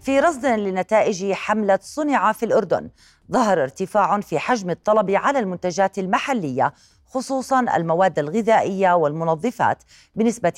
في 0.00 0.20
رصد 0.20 0.46
لنتائج 0.46 1.32
حملة 1.32 1.78
صنع 1.82 2.32
في 2.32 2.44
الأردن 2.44 2.90
ظهر 3.32 3.62
ارتفاع 3.62 4.20
في 4.20 4.38
حجم 4.38 4.70
الطلب 4.70 5.10
على 5.10 5.38
المنتجات 5.38 5.98
المحلية 5.98 6.72
خصوصا 7.06 7.60
المواد 7.60 8.18
الغذائية 8.18 8.92
والمنظفات 8.92 9.82
بنسبة 10.14 10.52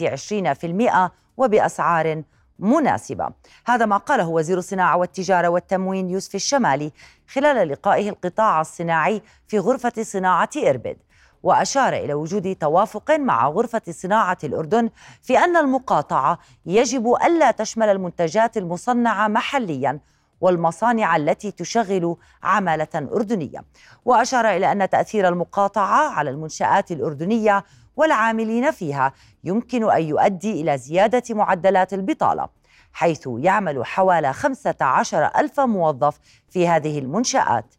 20% 1.07 1.11
وبأسعار 1.37 2.23
مناسبة. 2.59 3.29
هذا 3.67 3.87
ما 3.87 3.97
قاله 3.97 4.29
وزير 4.29 4.59
الصناعة 4.59 4.97
والتجارة 4.97 5.49
والتموين 5.49 6.11
يوسف 6.11 6.35
الشمالي 6.35 6.93
خلال 7.29 7.69
لقائه 7.69 8.09
القطاع 8.09 8.61
الصناعي 8.61 9.23
في 9.47 9.59
غرفة 9.59 9.93
صناعة 10.03 10.51
إربد. 10.57 10.97
وأشار 11.43 11.93
إلى 11.93 12.15
وجود 12.15 12.57
توافق 12.57 13.11
مع 13.11 13.49
غرفة 13.49 13.83
صناعة 13.91 14.39
الأردن 14.45 14.91
في 15.23 15.39
أن 15.39 15.57
المقاطعة 15.57 16.39
يجب 16.67 17.15
ألا 17.27 17.51
تشمل 17.51 17.89
المنتجات 17.89 18.57
المصنعة 18.57 19.29
محلياً 19.29 20.01
والمصانع 20.41 21.17
التي 21.17 21.51
تشغل 21.51 22.17
عمالة 22.43 22.89
أردنية. 22.95 23.65
وأشار 24.05 24.49
إلى 24.49 24.73
أن 24.73 24.91
تأثير 24.91 25.29
المقاطعة 25.29 26.11
على 26.11 26.31
المنشآت 26.31 26.93
الأردنية 26.93 27.65
والعاملين 27.97 28.71
فيها 28.71 29.13
يمكن 29.45 29.91
أن 29.91 30.03
يؤدي 30.03 30.61
إلى 30.61 30.79
زيادة 30.79 31.23
معدلات 31.31 31.95
البطالة 31.95 32.49
حيث 32.93 33.29
يعمل 33.39 33.87
حوالي 33.87 34.33
15 34.33 35.25
ألف 35.37 35.61
موظف 35.61 36.19
في 36.49 36.69
هذه 36.69 36.99
المنشآت. 36.99 37.75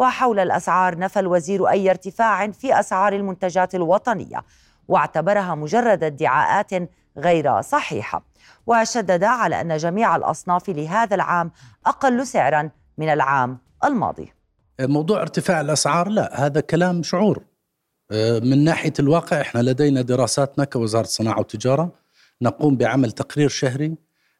وحول 0.00 0.40
الأسعار 0.40 0.98
نفى 0.98 1.20
الوزير 1.20 1.68
أي 1.68 1.90
ارتفاع 1.90 2.50
في 2.50 2.80
أسعار 2.80 3.12
المنتجات 3.12 3.74
الوطنية 3.74 4.44
واعتبرها 4.88 5.54
مجرد 5.54 6.04
ادعاءات 6.04 6.70
غير 7.18 7.60
صحيحة. 7.60 8.24
وشدد 8.66 9.24
على 9.24 9.60
أن 9.60 9.76
جميع 9.76 10.16
الأصناف 10.16 10.68
لهذا 10.68 11.14
العام 11.14 11.50
أقل 11.86 12.26
سعرا 12.26 12.70
من 12.98 13.08
العام 13.08 13.58
الماضي. 13.84 14.32
موضوع 14.80 15.22
ارتفاع 15.22 15.60
الأسعار 15.60 16.08
لا 16.08 16.46
هذا 16.46 16.60
كلام 16.60 17.02
شعور. 17.02 17.44
آه، 18.10 18.38
من 18.38 18.64
ناحية 18.64 18.92
الواقع 18.98 19.40
إحنا 19.40 19.60
لدينا 19.60 20.02
دراساتنا 20.02 20.64
كوزارة 20.64 21.06
صناعة 21.06 21.40
وتجارة 21.40 21.92
نقوم 22.42 22.76
بعمل 22.76 23.12
تقرير 23.12 23.48
شهري 23.48 23.94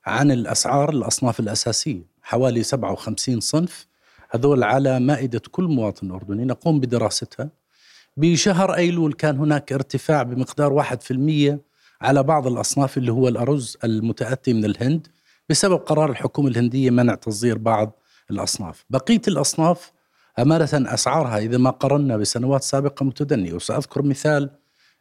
عن 0.07 0.31
الأسعار 0.31 0.91
الأصناف 0.91 1.41
الأساسية 1.41 2.03
حوالي 2.23 2.63
57 2.63 3.41
صنف 3.41 3.90
هذول 4.31 4.63
على 4.63 5.01
مائدة 5.01 5.43
كل 5.51 5.65
مواطن 5.65 6.11
أردني. 6.11 6.45
نقوم 6.45 6.81
بدراستها. 6.81 7.51
بشهر 8.17 8.75
أيلول 8.75 9.13
كان 9.13 9.39
هناك 9.39 9.73
ارتفاع 9.73 10.23
بمقدار 10.23 10.73
1% 10.73 11.59
على 12.01 12.23
بعض 12.23 12.47
الأصناف 12.47 12.99
اللي 12.99 13.13
هو 13.13 13.29
الأرز 13.29 13.77
المتأتي 13.85 14.53
من 14.53 14.65
الهند. 14.65 15.07
بسبب 15.49 15.77
قرار 15.77 16.11
الحكومة 16.11 16.49
الهندية 16.49 16.91
منع 16.91 17.15
تصدير 17.15 17.59
بعض 17.59 17.99
الأصناف. 18.31 18.85
بقية 18.91 19.23
الأصناف 19.29 19.93
أمانة 20.39 20.69
أسعارها 20.73 21.39
إذا 21.39 21.59
ما 21.59 21.71
قرنا 21.71 22.17
بسنوات 22.17 22.63
سابقة 22.63 23.05
متدنية. 23.05 23.53
وسأذكر 23.53 24.03
مثال 24.03 24.51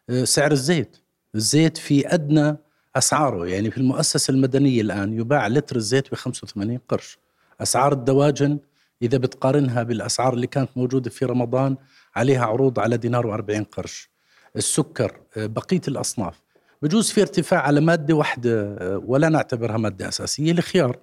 آه، 0.10 0.24
سعر 0.24 0.52
الزيت. 0.52 0.98
الزيت 1.36 1.78
في 1.78 2.14
أدنى 2.14 2.58
أسعاره. 2.96 3.48
يعني 3.48 3.72
في 3.72 3.78
المؤسسة 3.78 4.32
المدنية 4.32 4.82
الآن 4.82 5.20
يباع 5.20 5.48
لتر 5.48 5.76
الزيت 5.76 6.12
ب 6.12 6.16
85 6.16 6.80
قرش. 6.90 7.18
أسعار 7.62 7.94
الدواجن 7.94 8.60
إذا 9.02 9.18
بتقارنها 9.18 9.84
بالأسعار 9.84 10.34
اللي 10.34 10.48
كانت 10.48 10.70
موجودة 10.76 11.10
في 11.10 11.26
رمضان 11.26 11.78
عليها 12.16 12.46
عروض 12.46 12.80
على 12.80 12.98
دينار 12.98 13.38
و40 13.38 13.64
قرش. 13.72 14.10
السكر 14.56 15.20
آه، 15.38 15.46
بقية 15.46 15.82
الأصناف. 15.88 16.42
بجوز 16.82 17.12
في 17.12 17.22
ارتفاع 17.22 17.62
على 17.62 17.82
مادة 17.82 18.14
واحدة 18.14 18.78
آه، 18.80 19.04
ولا 19.06 19.30
نعتبرها 19.30 19.78
مادة 19.78 20.08
أساسية 20.08 20.52
الخيار. 20.52 20.98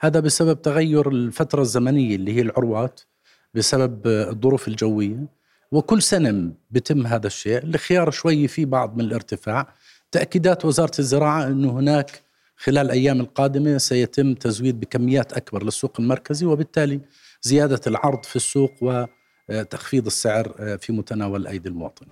هذا 0.00 0.20
بسبب 0.20 0.62
تغير 0.62 1.08
الفترة 1.08 1.62
الزمنية 1.62 2.16
اللي 2.16 2.36
هي 2.36 2.40
العروات 2.40 3.00
بسبب 3.54 4.06
آه، 4.06 4.30
الظروف 4.30 4.68
الجوية. 4.68 5.26
وكل 5.72 6.02
سنة 6.02 6.52
بتم 6.70 7.06
هذا 7.06 7.26
الشيء. 7.26 7.64
الخيار 7.64 8.10
شوي 8.10 8.48
في 8.48 8.64
بعض 8.64 8.96
من 8.96 9.00
الارتفاع. 9.00 9.74
تأكيدات 10.12 10.64
وزارة 10.64 10.98
الزراعة 10.98 11.46
أنه 11.46 11.70
هناك 11.70 12.22
خلال 12.56 12.86
الأيام 12.86 13.20
القادمة 13.20 13.78
سيتم 13.78 14.34
تزويد 14.34 14.80
بكميات 14.80 15.32
أكبر 15.32 15.64
للسوق 15.64 16.00
المركزي 16.00 16.46
وبالتالي 16.46 17.00
زيادة 17.42 17.80
العرض 17.86 18.24
في 18.24 18.36
السوق 18.36 18.72
وتخفيض 18.80 20.06
السعر 20.06 20.54
آه، 20.58 20.76
في 20.76 20.92
متناول 20.92 21.46
أيدي 21.46 21.68
المواطن. 21.68 22.06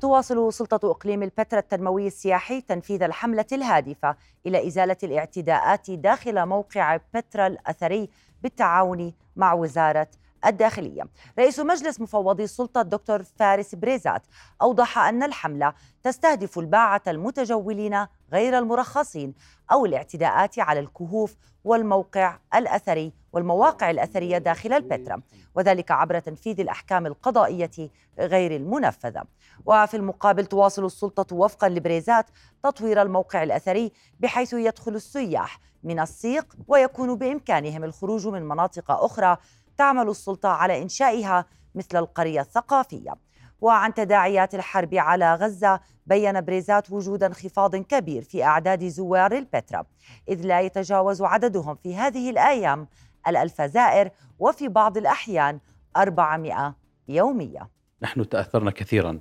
تواصل 0.00 0.52
سلطة 0.52 0.90
إقليم 0.90 1.22
البتراء 1.22 1.62
التنموي 1.62 2.06
السياحي 2.06 2.60
تنفيذ 2.60 3.02
الحملة 3.02 3.46
الهادفة 3.52 4.16
إلى 4.46 4.66
إزالة 4.66 4.96
الاعتداءات 5.02 5.90
داخل 5.90 6.46
موقع 6.46 6.96
بترا 7.14 7.46
الأثري 7.46 8.08
بالتعاون 8.42 9.12
مع 9.36 9.52
وزارة 9.52 10.08
الداخلية. 10.46 11.02
رئيس 11.38 11.60
مجلس 11.60 12.00
مفوضي 12.00 12.44
السلطة 12.44 12.80
الدكتور 12.80 13.22
فارس 13.22 13.74
بريزات 13.74 14.22
أوضح 14.62 14.98
أن 14.98 15.22
الحملة 15.22 15.74
تستهدف 16.02 16.58
الباعة 16.58 17.02
المتجولين 17.08 18.06
غير 18.34 18.58
المرخصين 18.58 19.34
أو 19.72 19.86
الاعتداءات 19.86 20.58
على 20.58 20.80
الكهوف 20.80 21.36
والموقع 21.64 22.38
الأثري 22.54 23.12
والمواقع 23.32 23.90
الأثرية 23.90 24.38
داخل 24.38 24.72
البتراء 24.72 25.20
وذلك 25.54 25.90
عبر 25.90 26.18
تنفيذ 26.18 26.60
الأحكام 26.60 27.06
القضائية 27.06 27.90
غير 28.18 28.56
المنفذة. 28.56 29.24
وفي 29.66 29.96
المقابل 29.96 30.46
تواصل 30.46 30.84
السلطة 30.84 31.36
وفقا 31.36 31.68
لبريزات 31.68 32.26
تطوير 32.62 33.02
الموقع 33.02 33.42
الأثري 33.42 33.92
بحيث 34.20 34.52
يدخل 34.52 34.94
السياح 34.94 35.60
من 35.82 36.00
السيق 36.00 36.56
ويكون 36.68 37.14
بإمكانهم 37.14 37.84
الخروج 37.84 38.26
من 38.26 38.42
مناطق 38.48 38.90
أخرى 38.90 39.36
تعمل 39.76 40.08
السلطة 40.08 40.48
على 40.48 40.82
إنشائها 40.82 41.46
مثل 41.74 41.96
القرية 41.98 42.40
الثقافية. 42.40 43.23
وعن 43.60 43.94
تداعيات 43.94 44.54
الحرب 44.54 44.94
على 44.94 45.34
غزة 45.34 45.80
بين 46.06 46.40
بريزات 46.40 46.90
وجود 46.90 47.22
انخفاض 47.22 47.76
كبير 47.76 48.22
في 48.22 48.44
أعداد 48.44 48.84
زوار 48.88 49.32
البتراء 49.32 49.86
إذ 50.28 50.46
لا 50.46 50.60
يتجاوز 50.60 51.22
عددهم 51.22 51.74
في 51.82 51.96
هذه 51.96 52.30
الأيام 52.30 52.88
الألف 53.28 53.62
زائر 53.62 54.10
وفي 54.38 54.68
بعض 54.68 54.96
الأحيان 54.96 55.60
400 55.96 56.74
يوميا 57.08 57.68
نحن 58.02 58.28
تأثرنا 58.28 58.70
كثيرا 58.70 59.20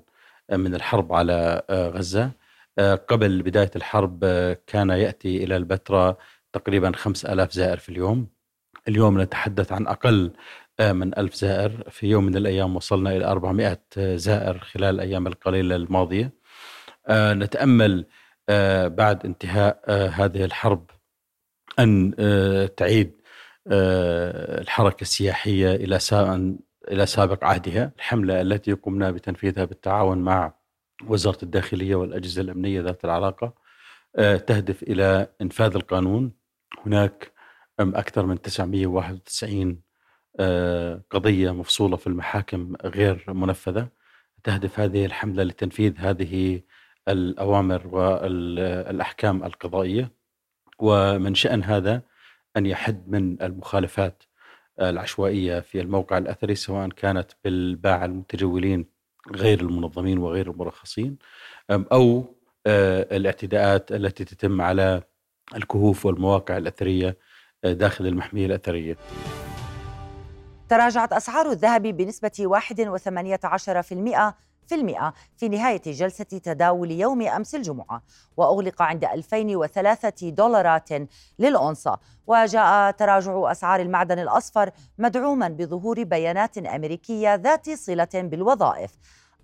من 0.51 0.75
الحرب 0.75 1.13
على 1.13 1.63
غزة. 1.71 2.31
قبل 3.07 3.41
بداية 3.41 3.71
الحرب 3.75 4.19
كان 4.67 4.89
يأتي 4.89 5.43
إلى 5.43 5.55
البتراء 5.55 6.17
تقريبا 6.53 6.91
خمس 6.95 7.25
ألاف 7.25 7.51
زائر 7.51 7.77
في 7.77 7.89
اليوم. 7.89 8.27
اليوم 8.87 9.21
نتحدث 9.21 9.71
عن 9.71 9.87
أقل 9.87 10.33
من 10.81 11.19
ألف 11.19 11.35
زائر 11.35 11.89
في 11.89 12.07
يوم 12.07 12.25
من 12.25 12.37
الأيام 12.37 12.75
وصلنا 12.75 13.15
إلى 13.15 13.25
400 13.25 13.79
زائر 13.97 14.59
خلال 14.59 14.95
الأيام 14.95 15.27
القليلة 15.27 15.75
الماضية. 15.75 16.33
نتأمل 17.11 18.05
بعد 18.87 19.25
انتهاء 19.25 19.91
هذه 19.91 20.45
الحرب 20.45 20.89
أن 21.79 22.15
تعيد 22.77 23.21
الحركة 23.67 25.01
السياحية 25.01 25.75
إلى 25.75 25.99
إلى 26.91 27.05
سابق 27.05 27.43
عهدها 27.43 27.91
الحملة 27.95 28.41
التي 28.41 28.73
قمنا 28.73 29.11
بتنفيذها 29.11 29.65
بالتعاون 29.65 30.17
مع 30.17 30.53
وزارة 31.07 31.37
الداخلية 31.43 31.95
والأجهزة 31.95 32.41
الأمنية 32.41 32.81
ذات 32.81 33.05
العلاقة 33.05 33.53
تهدف 34.17 34.83
إلى 34.83 35.27
إنفاذ 35.41 35.75
القانون. 35.75 36.31
هناك 36.85 37.31
أكثر 37.79 38.25
من 38.25 38.41
991 38.41 39.81
قضية 41.09 41.51
مفصولة 41.51 41.95
في 41.95 42.07
المحاكم 42.07 42.73
غير 42.85 43.23
منفذة. 43.27 43.87
تهدف 44.43 44.79
هذه 44.79 45.05
الحملة 45.05 45.43
لتنفيذ 45.43 45.93
هذه 45.97 46.61
الأوامر 47.07 47.87
والأحكام 47.87 49.43
القضائية. 49.43 50.11
ومن 50.79 51.35
شأن 51.35 51.63
هذا 51.63 52.01
أن 52.57 52.65
يحد 52.65 53.09
من 53.09 53.41
المخالفات 53.41 54.23
العشوائية 54.81 55.59
في 55.59 55.81
الموقع 55.81 56.17
الأثري 56.17 56.55
سواء 56.55 56.89
كانت 56.89 57.31
بالباعة 57.43 58.05
المتجولين 58.05 58.85
غير 59.35 59.61
المنظمين 59.61 60.17
وغير 60.17 60.51
المرخصين 60.51 61.17
أو 61.71 62.35
الاعتداءات 62.67 63.91
التي 63.91 64.25
تتم 64.25 64.61
على 64.61 65.01
الكهوف 65.55 66.05
والمواقع 66.05 66.57
الأثرية 66.57 67.17
داخل 67.63 68.07
المحمية 68.07 68.45
الأثرية. 68.45 68.97
تراجعت 70.69 71.13
أسعار 71.13 71.51
الذهب 71.51 71.81
بنسبة 71.81 72.31
1.18% 72.59 74.33
في 74.67 74.75
المئة 74.75 75.13
في 75.37 75.49
نهاية 75.49 75.81
جلسة 75.85 76.23
تداول 76.23 76.91
يوم 76.91 77.21
أمس 77.21 77.55
الجمعة 77.55 78.01
وأغلق 78.37 78.81
عند 78.81 79.05
2003 79.05 80.29
دولارات 80.29 80.89
للأونصة 81.39 81.99
وجاء 82.27 82.91
تراجع 82.91 83.51
أسعار 83.51 83.79
المعدن 83.79 84.19
الأصفر 84.19 84.71
مدعوما 84.97 85.47
بظهور 85.47 86.03
بيانات 86.03 86.57
أمريكية 86.57 87.35
ذات 87.35 87.69
صلة 87.69 88.09
بالوظائف. 88.13 88.91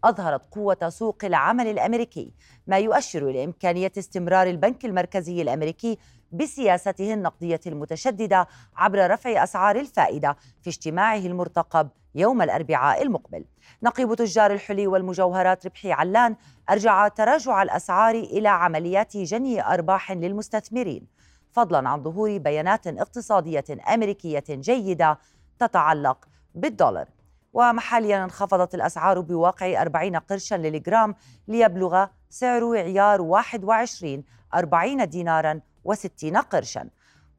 أظهرت 0.04 0.42
قوة 0.52 0.90
سوق 0.90 1.26
العمل 1.26 1.68
الأمريكي 1.68 2.34
ما 2.68 2.78
يؤشر 2.78 3.30
إلى 3.30 3.44
إمكانية 3.44 3.92
استمرار 3.98 4.48
البنك 4.48 4.86
المركزي 4.86 5.42
الأمريكي 5.42 5.98
بسياسته 6.32 7.14
النقدية 7.14 7.60
المتشددة 7.68 8.48
عبر 8.76 9.12
رفع 9.12 9.44
أسعار 9.44 9.76
الفائدة 9.76 10.38
في 10.62 10.70
اجتماعه 10.70 11.18
المرتقب 11.18 11.90
يوم 12.16 12.42
الأربعاء 12.42 13.04
المقبل. 13.04 13.46
نقيب 13.84 14.14
تجار 14.14 14.54
الحلي 14.54 14.88
والمجوهرات 14.88 15.66
ربحي 15.66 15.92
علان 15.92 16.36
أرجع 16.70 17.08
تراجع 17.08 17.62
الأسعار 17.62 18.16
إلى 18.16 18.50
عمليات 18.50 19.18
جني 19.18 19.74
أرباح 19.74 20.12
للمستثمرين. 20.12 21.08
فضلا 21.52 21.90
عن 21.90 22.04
ظهور 22.04 22.38
بيانات 22.38 22.88
اقتصادية 22.88 23.66
أمريكية 23.94 24.44
جيدة 24.50 25.20
تتعلق 25.60 26.26
بالدولار. 26.56 27.08
ومحليا 27.54 28.24
انخفضت 28.24 28.76
الأسعار 28.76 29.20
بواقع 29.20 29.82
40 29.82 30.16
قرشا 30.16 30.56
للجرام 30.56 31.16
ليبلغ 31.48 32.06
سعر 32.30 32.78
عيار 32.78 33.22
21 33.22 34.24
40 34.54 35.10
دينارا 35.10 35.62
و60 35.88 36.38
قرشا. 36.38 36.90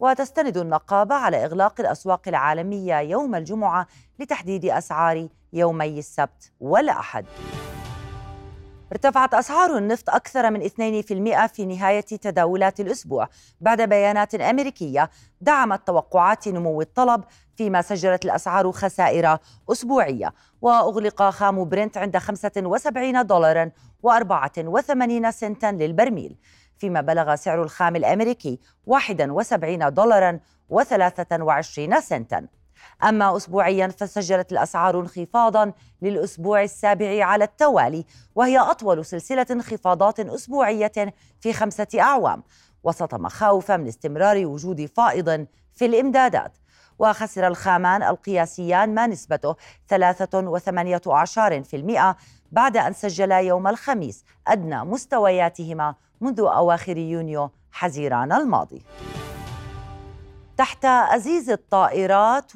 وتستند 0.00 0.56
النقابة 0.56 1.14
على 1.14 1.44
إغلاق 1.44 1.80
الأسواق 1.80 2.28
العالمية 2.28 3.00
يوم 3.00 3.34
الجمعة 3.34 3.86
لتحديد 4.18 4.64
أسعار 4.64 5.28
يومي 5.52 5.98
السبت 5.98 6.52
والأحد. 6.60 7.24
ارتفعت 8.92 9.34
أسعار 9.34 9.76
النفط 9.76 10.10
أكثر 10.10 10.50
من 10.50 10.62
2% 10.62 11.46
في 11.46 11.66
نهاية 11.66 12.00
تداولات 12.00 12.80
الأسبوع. 12.80 13.28
بعد 13.60 13.82
بيانات 13.82 14.34
أمريكية 14.34 15.10
دعمت 15.40 15.86
توقعات 15.86 16.48
نمو 16.48 16.80
الطلب 16.80 17.24
فيما 17.56 17.82
سجلت 17.82 18.24
الأسعار 18.24 18.72
خسائر 18.72 19.38
أسبوعية. 19.72 20.34
وأغلق 20.62 21.30
خام 21.30 21.64
برنت 21.68 21.96
عند 21.96 22.16
75 22.16 23.26
دولارا 23.26 23.70
و84 24.06 25.30
سنتا 25.30 25.72
للبرميل. 25.72 26.36
فيما 26.80 27.00
بلغ 27.00 27.34
سعر 27.34 27.62
الخام 27.62 27.96
الأمريكي 27.96 28.58
71 28.86 29.94
دولارا 29.94 30.40
و23 30.72 31.98
سنتا. 31.98 32.46
أما 33.04 33.36
أسبوعيا 33.36 33.88
فسجلت 33.88 34.52
الأسعار 34.52 35.00
انخفاضا 35.00 35.72
للأسبوع 36.02 36.62
السابع 36.62 37.24
على 37.24 37.44
التوالي 37.44 38.04
وهي 38.34 38.58
أطول 38.58 39.04
سلسلة 39.04 39.46
انخفاضات 39.50 40.20
أسبوعية 40.20 41.14
في 41.40 41.52
خمسة 41.52 41.86
أعوام. 42.00 42.42
وسط 42.82 43.14
مخاوف 43.14 43.70
من 43.70 43.88
استمرار 43.88 44.46
وجود 44.46 44.86
فائض 44.86 45.46
في 45.72 45.86
الإمدادات. 45.86 46.52
وخسر 46.98 47.46
الخامان 47.46 48.02
القياسيان 48.02 48.94
ما 48.94 49.06
نسبته 49.06 49.56
3.18% 49.88 52.16
بعد 52.52 52.76
أن 52.76 52.92
سجلا 52.92 53.40
يوم 53.40 53.68
الخميس 53.68 54.24
أدنى 54.48 54.84
مستوياتهما 54.84 55.94
منذ 56.20 56.40
أواخر 56.40 56.96
يونيو 56.96 57.50
حزيران 57.72 58.32
الماضي. 58.32 58.82
تحت 60.56 60.84
أزيز 60.84 61.50
الطائرات 61.50 62.52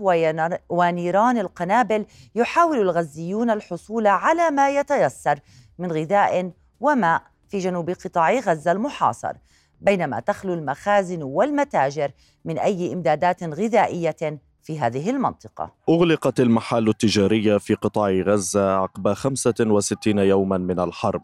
ونيران 0.68 1.38
القنابل 1.38 2.06
يحاول 2.34 2.78
الغزيون 2.78 3.50
الحصول 3.50 4.06
على 4.06 4.50
ما 4.50 4.70
يتيسر 4.70 5.38
من 5.78 5.92
غذاء 5.92 6.50
وماء 6.80 7.22
في 7.48 7.58
جنوب 7.58 7.90
قطاع 7.90 8.38
غزة 8.38 8.72
المحاصر 8.72 9.32
بينما 9.80 10.20
تخلو 10.20 10.54
المخازن 10.54 11.22
والمتاجر 11.22 12.10
من 12.44 12.58
أي 12.58 12.92
إمدادات 12.92 13.44
غذائية 13.44 14.40
في 14.62 14.80
هذه 14.80 15.10
المنطقة. 15.10 15.70
أغلقت 15.88 16.40
المحال 16.40 16.88
التجارية 16.88 17.58
في 17.58 17.74
قطاع 17.74 18.10
غزة 18.10 18.76
عقب 18.76 19.12
65 19.12 20.18
يوما 20.18 20.58
من 20.58 20.80
الحرب. 20.80 21.22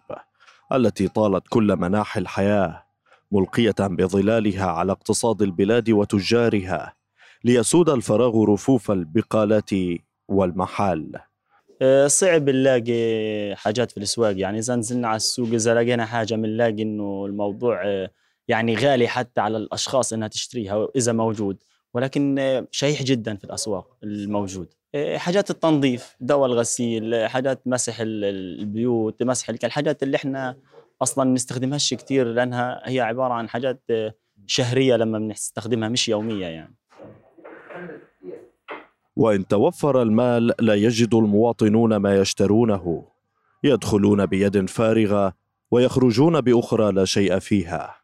التي 0.72 1.08
طالت 1.08 1.44
كل 1.48 1.76
مناحي 1.76 2.20
الحياة 2.20 2.84
ملقية 3.32 3.74
بظلالها 3.80 4.66
على 4.66 4.92
اقتصاد 4.92 5.42
البلاد 5.42 5.90
وتجارها 5.90 6.94
ليسود 7.44 7.88
الفراغ 7.90 8.44
رفوف 8.44 8.90
البقالات 8.90 9.70
والمحال. 10.28 11.12
آه، 11.82 12.06
صعب 12.06 12.50
نلاقي 12.50 13.54
حاجات 13.56 13.90
في 13.90 13.96
الأسواق. 13.96 14.38
يعني 14.38 14.58
إذا 14.58 14.76
نزلنا 14.76 15.08
على 15.08 15.16
السوق 15.16 15.48
إذا 15.48 15.74
لقينا 15.74 16.06
حاجة 16.06 16.34
بنلاقي 16.34 16.82
إنه 16.82 17.26
الموضوع 17.26 17.82
آه، 17.86 18.10
يعني 18.48 18.76
غالي 18.76 19.08
حتى 19.08 19.40
على 19.40 19.56
الأشخاص 19.56 20.12
إنها 20.12 20.28
تشتريها 20.28 20.88
إذا 20.96 21.12
موجود. 21.12 21.62
ولكن 21.94 22.38
آه، 22.38 22.66
شيح 22.70 23.02
جدا 23.02 23.36
في 23.36 23.44
الأسواق 23.44 23.96
الموجود. 24.02 24.68
حاجات 25.16 25.50
التنظيف 25.50 26.16
دواء 26.20 26.46
الغسيل 26.46 27.28
حاجات 27.28 27.62
مسح 27.66 27.96
البيوت 28.00 29.22
مسح 29.22 29.48
الحاجات 29.48 30.02
اللي 30.02 30.16
إحنا 30.16 30.56
أصلا 31.02 31.30
نستخدمهاش 31.30 31.94
كثير 31.94 32.26
لأنها 32.26 32.82
هي 32.84 33.00
عبارة 33.00 33.34
عن 33.34 33.48
حاجات 33.48 33.82
شهرية 34.46 34.96
لما 34.96 35.18
بنستخدمها 35.18 35.88
مش 35.88 36.08
يومية 36.08 36.46
يعني. 36.46 36.76
وإن 39.16 39.46
توفر 39.46 40.02
المال 40.02 40.54
لا 40.60 40.74
يجد 40.74 41.14
المواطنون 41.14 41.96
ما 41.96 42.16
يشترونه. 42.16 43.04
يدخلون 43.64 44.26
بيد 44.26 44.70
فارغة 44.70 45.34
ويخرجون 45.70 46.40
بأخرى 46.40 46.92
لا 46.92 47.04
شيء 47.04 47.38
فيها. 47.38 47.96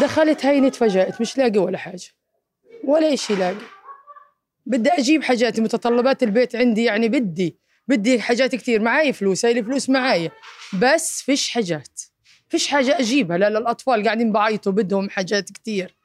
دخلت 0.00 0.46
هيني 0.46 0.70
تفاجأت 0.70 1.20
مش 1.20 1.38
لاقي 1.38 1.58
ولا 1.58 1.78
حاجة. 1.78 2.08
ولا 2.84 3.14
إشي 3.14 3.34
لاقي. 3.34 3.73
بدي 4.66 4.90
أجيب 4.90 5.22
حاجاتي 5.22 5.60
متطلبات 5.60 6.22
البيت 6.22 6.56
عندي 6.56 6.84
يعني 6.84 7.08
بدي 7.08 7.56
بدي 7.88 8.20
حاجات 8.20 8.54
كثير 8.54 8.82
معي 8.82 9.12
فلوس 9.12 9.44
هاي 9.44 9.58
الفلوس 9.58 9.90
معايا 9.90 10.30
بس 10.82 11.22
فيش 11.22 11.50
حاجات 11.50 12.00
فيش 12.48 12.68
حاجة 12.68 13.00
أجيبها. 13.00 13.38
لا 13.38 13.50
للأطفال 13.50 14.04
قاعدين 14.04 14.32
بعيطوا 14.32 14.72
بدهم 14.72 15.10
حاجات 15.10 15.52
كثير 15.52 15.96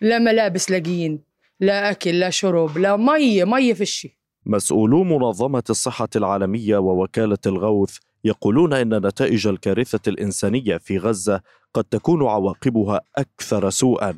لا 0.00 0.18
ملابس 0.18 0.70
لاقيين 0.70 1.22
لا 1.60 1.90
أكل 1.90 2.20
لا 2.20 2.30
شرب 2.30 2.78
لا 2.78 2.96
مية 2.96 3.44
مية 3.44 3.74
فيش 3.74 4.06
مسؤولو 4.46 5.04
منظمة 5.04 5.62
الصحة 5.70 6.08
العالمية 6.16 6.78
ووكالة 6.78 7.38
الغوث 7.46 7.98
يقولون 8.24 8.72
إن 8.72 9.06
نتائج 9.06 9.46
الكارثة 9.46 10.00
الإنسانية 10.08 10.76
في 10.76 10.98
غزة 10.98 11.40
قد 11.74 11.84
تكون 11.84 12.26
عواقبها 12.26 13.00
أكثر 13.16 13.70
سوءا 13.70 14.16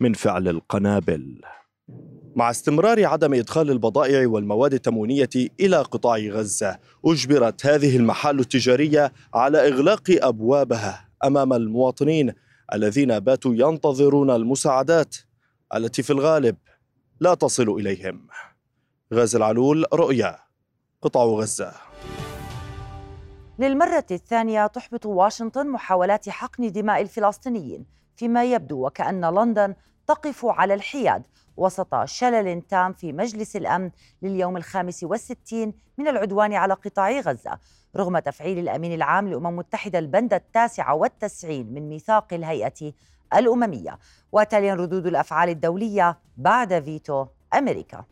من 0.00 0.12
فعل 0.12 0.48
القنابل. 0.48 1.40
مع 2.36 2.50
استمرار 2.50 3.06
عدم 3.06 3.34
إدخال 3.34 3.70
البضائع 3.70 4.28
والمواد 4.28 4.74
التموينية 4.74 5.30
إلى 5.60 5.76
قطاع 5.76 6.18
غزة، 6.18 6.78
أجبرت 7.04 7.66
هذه 7.66 7.96
المحال 7.96 8.40
التجارية 8.40 9.12
على 9.34 9.68
إغلاق 9.68 10.02
أبوابها 10.08 11.08
أمام 11.24 11.52
المواطنين 11.52 12.32
الذين 12.74 13.20
باتوا 13.20 13.54
ينتظرون 13.54 14.30
المساعدات 14.30 15.16
التي 15.74 16.02
في 16.02 16.10
الغالب 16.10 16.56
لا 17.20 17.34
تصل 17.34 17.68
إليهم. 17.68 18.28
غازي 19.14 19.38
العلول 19.38 19.84
رؤيا 19.92 20.38
قطاع 21.02 21.24
غزة 21.24 21.72
للمرة 23.58 24.06
الثانية 24.10 24.66
تحبط 24.66 25.06
واشنطن 25.06 25.68
محاولات 25.68 26.28
حقن 26.28 26.72
دماء 26.72 27.02
الفلسطينيين 27.02 27.86
فيما 28.16 28.44
يبدو 28.44 28.86
وكأن 28.86 29.24
لندن 29.24 29.74
تقف 30.06 30.46
على 30.46 30.74
الحياد 30.74 31.22
وسط 31.58 32.04
شلل 32.04 32.62
تام 32.62 32.92
في 32.92 33.12
مجلس 33.12 33.56
الأمن 33.56 33.90
لليوم 34.22 34.56
الخامس 34.56 35.04
والستين 35.04 35.72
من 35.98 36.08
العدوان 36.08 36.54
على 36.54 36.74
قطاع 36.74 37.20
غزة 37.20 37.58
رغم 37.96 38.18
تفعيل 38.18 38.58
الأمين 38.58 38.94
العام 38.94 39.28
للأمم 39.28 39.46
المتحدة 39.46 39.98
البند 39.98 40.34
التاسع 40.34 40.92
والتسعين 40.92 41.74
من 41.74 41.88
ميثاق 41.88 42.34
الهيئة 42.34 42.92
الأممية. 43.34 43.98
وتاليا 44.32 44.74
ردود 44.74 45.06
الأفعال 45.06 45.48
الدولية 45.48 46.18
بعد 46.36 46.82
فيتو 46.82 47.26
أمريكا. 47.54 48.04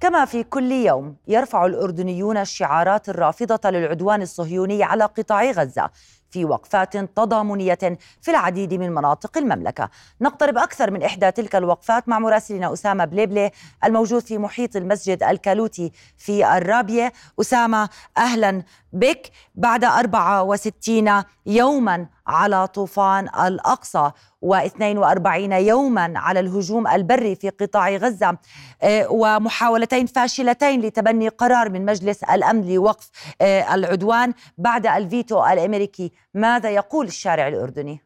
كما 0.00 0.24
في 0.24 0.42
كل 0.42 0.72
يوم 0.72 1.16
يرفع 1.28 1.66
الأردنيون 1.66 2.36
الشعارات 2.36 3.08
الرافضة 3.08 3.70
للعدوان 3.70 4.22
الصهيوني 4.22 4.82
على 4.82 5.04
قطاع 5.04 5.50
غزة 5.50 5.90
في 6.30 6.44
وقفات 6.44 6.96
تضامنية 6.96 7.78
في 8.22 8.30
العديد 8.30 8.74
من 8.74 8.92
مناطق 8.94 9.38
المملكة. 9.38 9.90
نقترب 10.20 10.58
أكثر 10.58 10.90
من 10.90 11.02
إحدى 11.02 11.30
تلك 11.30 11.56
الوقفات 11.56 12.08
مع 12.08 12.18
مراسلنا 12.18 12.72
أسامة 12.72 13.04
بليبلي 13.04 13.50
الموجود 13.84 14.22
في 14.22 14.38
محيط 14.38 14.76
المسجد 14.76 15.22
الكالوتي 15.22 15.92
في 16.16 16.56
الرابية. 16.56 17.12
أسامة 17.40 17.88
أهلا 18.18 18.62
بك. 18.92 19.30
بعد 19.54 19.84
64 19.84 21.22
يوما 21.46 22.06
على 22.26 22.66
طوفان 22.66 23.28
الأقصى 23.46 24.10
و42 24.44 25.52
يوما 25.52 26.12
على 26.16 26.40
الهجوم 26.40 26.88
البري 26.88 27.34
في 27.34 27.48
قطاع 27.50 27.90
غزة. 27.90 28.38
آه، 28.82 29.06
ومحاولتين 29.10 30.06
فاشلتين 30.06 30.80
لتبني 30.80 31.28
قرار 31.28 31.68
من 31.70 31.84
مجلس 31.84 32.24
الأمن 32.24 32.74
لوقف 32.74 33.10
آه، 33.40 33.74
العدوان 33.74 34.32
بعد 34.58 34.86
الفيتو 34.86 35.46
الأمريكي 35.46 36.12
ماذا 36.34 36.70
يقول 36.70 37.06
الشارع 37.06 37.48
الأردني؟ 37.48 38.00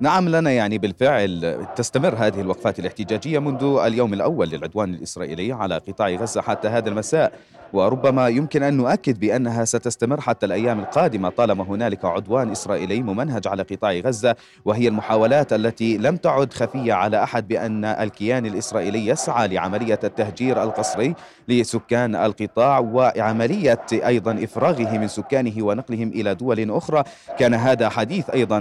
نعم 0.00 0.28
لنا 0.28 0.50
يعني 0.50 0.78
بالفعل 0.78 1.66
تستمر 1.76 2.14
هذه 2.14 2.40
الوقفات 2.40 2.78
الاحتجاجية 2.78 3.38
منذ 3.38 3.78
اليوم 3.86 4.14
الأول 4.14 4.48
للعدوان 4.48 4.94
الإسرائيلي 4.94 5.52
على 5.52 5.78
قطاع 5.78 6.08
غزة 6.08 6.40
حتى 6.40 6.68
هذا 6.68 6.88
المساء. 6.88 7.32
وربما 7.72 8.28
يمكن 8.28 8.62
أن 8.62 8.74
نؤكد 8.76 9.20
بأنها 9.20 9.64
ستستمر 9.64 10.20
حتى 10.20 10.46
الأيام 10.46 10.80
القادمة 10.80 11.28
طالما 11.28 11.64
هنالك 11.64 12.04
عدوان 12.04 12.50
إسرائيلي 12.50 13.02
ممنهج 13.02 13.48
على 13.48 13.62
قطاع 13.62 13.92
غزة 13.92 14.36
وهي 14.64 14.88
المحاولات 14.88 15.52
التي 15.52 15.98
لم 15.98 16.16
تعد 16.16 16.52
خفية 16.52 16.92
على 16.92 17.22
أحد 17.22 17.48
بأن 17.48 17.84
الكيان 17.84 18.46
الإسرائيلي 18.46 19.06
يسعى 19.06 19.48
لعملية 19.48 19.98
التهجير 20.04 20.62
القسري 20.62 21.14
لسكان 21.48 22.14
القطاع 22.14 22.78
وعملية 22.78 23.86
أيضا 23.92 24.44
إفراغه 24.44 24.98
من 24.98 25.08
سكانه 25.08 25.64
ونقلهم 25.64 26.08
إلى 26.08 26.34
دول 26.34 26.70
أخرى. 26.70 27.04
كان 27.38 27.54
هذا 27.54 27.88
حديث 27.88 28.30
أيضا 28.30 28.58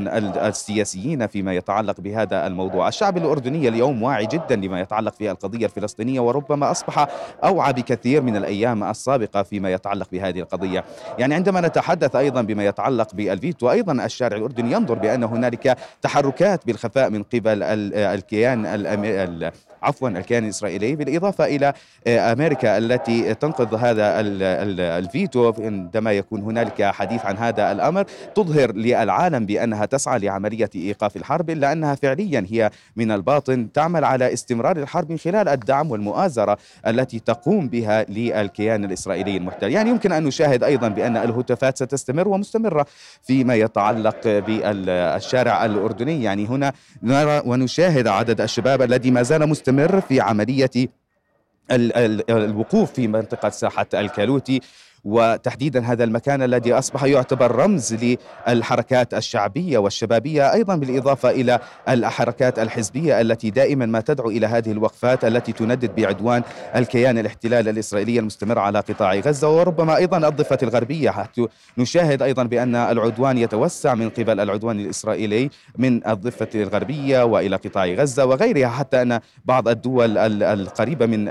السياسيين 0.48 1.25
فيما 1.28 1.54
يتعلق 1.54 2.02
بهذا 2.02 2.48
الموضوع. 2.48 2.88
الشعب 2.88 3.18
الأردني 3.18 3.68
اليوم 3.68 4.04
واعي 4.04 4.26
جدا 4.26 4.56
لما 4.56 4.82
يتعلق 4.82 5.14
في 5.14 5.32
القضية 5.32 5.66
الفلسطينية 5.66 6.20
وربما 6.20 6.72
أصبح 6.72 7.08
أوعى 7.44 7.74
بكثير 7.74 8.22
من 8.22 8.36
الأيام 8.36 8.84
السابقة 8.84 9.44
فيما 9.44 9.72
يتعلق 9.74 10.08
بهذه 10.12 10.40
القضية. 10.40 10.84
يعني 11.20 11.36
عندما 11.36 11.62
نتحدث 11.62 12.16
أيضا 12.16 12.42
بما 12.42 12.66
يتعلق 12.66 13.16
بالفيتو 13.16 13.72
أيضا 13.72 14.06
الشارع 14.06 14.38
الأردني 14.38 14.72
ينظر 14.72 14.96
بأن 14.96 15.24
هنالك 15.24 15.78
تحركات 16.02 16.66
بالخفاء 16.66 17.10
من 17.10 17.24
قبل 17.24 17.64
الكيان 17.64 18.66
عفوا 19.84 20.10
الكيان 20.10 20.44
الإسرائيلي 20.44 20.96
بالإضافة 20.96 21.46
إلى 21.46 21.74
آه، 22.08 22.34
أمريكا 22.34 22.78
التي 22.78 23.34
تنقذ 23.34 23.76
هذا 23.76 24.20
الفيتو 25.00 25.54
عندما 25.60 26.12
يكون 26.12 26.42
هنالك 26.42 26.84
حديث 26.84 27.26
عن 27.26 27.38
هذا 27.38 27.72
الأمر. 27.72 28.06
تظهر 28.36 28.72
للعالم 28.72 29.46
بأنها 29.46 29.86
تسعى 29.86 30.20
لعملية 30.20 30.70
إيقاف 30.76 31.16
الحرب 31.18 31.50
إلا 31.50 31.72
أنها 31.72 31.96
فعليا 31.96 32.46
هي 32.50 32.72
من 32.96 33.12
الباطن 33.12 33.72
تعمل 33.72 34.04
على 34.04 34.34
استمرار 34.34 34.78
الحرب 34.78 35.10
من 35.12 35.18
خلال 35.18 35.48
الدعم 35.50 35.92
والمؤازرة 35.92 36.58
التي 36.88 37.20
تقوم 37.20 37.68
بها 37.68 38.04
للكيان 38.04 38.86
الإسرائيلي 38.86 39.38
المحتل. 39.38 39.72
يعني 39.72 39.90
يمكن 39.90 40.12
أن 40.12 40.24
نشاهد 40.24 40.64
أيضا 40.64 40.88
بأن 40.88 41.18
الهتافات 41.18 41.78
ستستمر 41.78 42.28
ومستمرة 42.28 42.86
فيما 43.24 43.56
يتعلق 43.56 44.18
بالشارع 44.26 45.66
الأردني. 45.66 46.24
يعني 46.24 46.46
هنا 46.46 46.74
نرى 47.04 47.42
ونشاهد 47.46 48.08
عدد 48.08 48.42
الشباب 48.42 48.82
الذي 48.82 49.12
ما 49.12 49.22
زال 49.24 49.50
مستمر 49.50 49.75
يستمر 49.80 50.02
في 50.02 50.22
عملية 50.22 50.70
الوقوف 52.30 52.92
في 52.92 53.08
منطقة 53.08 53.50
ساحة 53.50 53.88
الكالوتي. 53.94 54.62
وتحديدا 55.06 55.80
هذا 55.86 56.04
المكان 56.04 56.42
الذي 56.42 56.74
أصبح 56.74 57.04
يعتبر 57.04 57.56
رمز 57.56 58.18
للحركات 58.48 59.14
الشعبية 59.14 59.78
والشبابية 59.78 60.54
أيضا 60.54 60.76
بالإضافة 60.76 61.30
إلى 61.30 61.60
الحركات 61.90 62.60
الحزبية 62.60 63.22
التي 63.22 63.50
دائما 63.50 63.86
ما 63.86 64.00
تدعو 64.00 64.30
إلى 64.30 64.48
هذه 64.48 64.72
الوقفات 64.72 65.26
التي 65.26 65.52
تندد 65.52 65.96
بعدوان 65.96 66.44
الكيان 66.76 67.18
الاحتلال 67.18 67.70
الإسرائيلي 67.70 68.20
المستمر 68.20 68.60
على 68.60 68.80
قطاع 68.80 69.16
غزة. 69.16 69.50
وربما 69.50 69.98
أيضا 69.98 70.28
الضفة 70.28 70.58
الغربية 70.64 71.10
حتى 71.10 71.48
نشاهد 71.78 72.22
أيضا 72.22 72.44
بأن 72.44 72.76
العدوان 72.76 73.38
يتوسع 73.38 73.96
من 73.96 74.10
قبل 74.10 74.40
العدوان 74.40 74.80
الإسرائيلي 74.80 75.50
من 75.78 76.08
الضفة 76.08 76.50
الغربية 76.56 77.24
وإلى 77.24 77.56
قطاع 77.56 77.86
غزة 77.86 78.26
وغيرها 78.26 78.70
حتى 78.70 79.02
أن 79.02 79.20
بعض 79.46 79.68
الدول 79.68 80.18
القريبة 80.44 81.06
من 81.06 81.28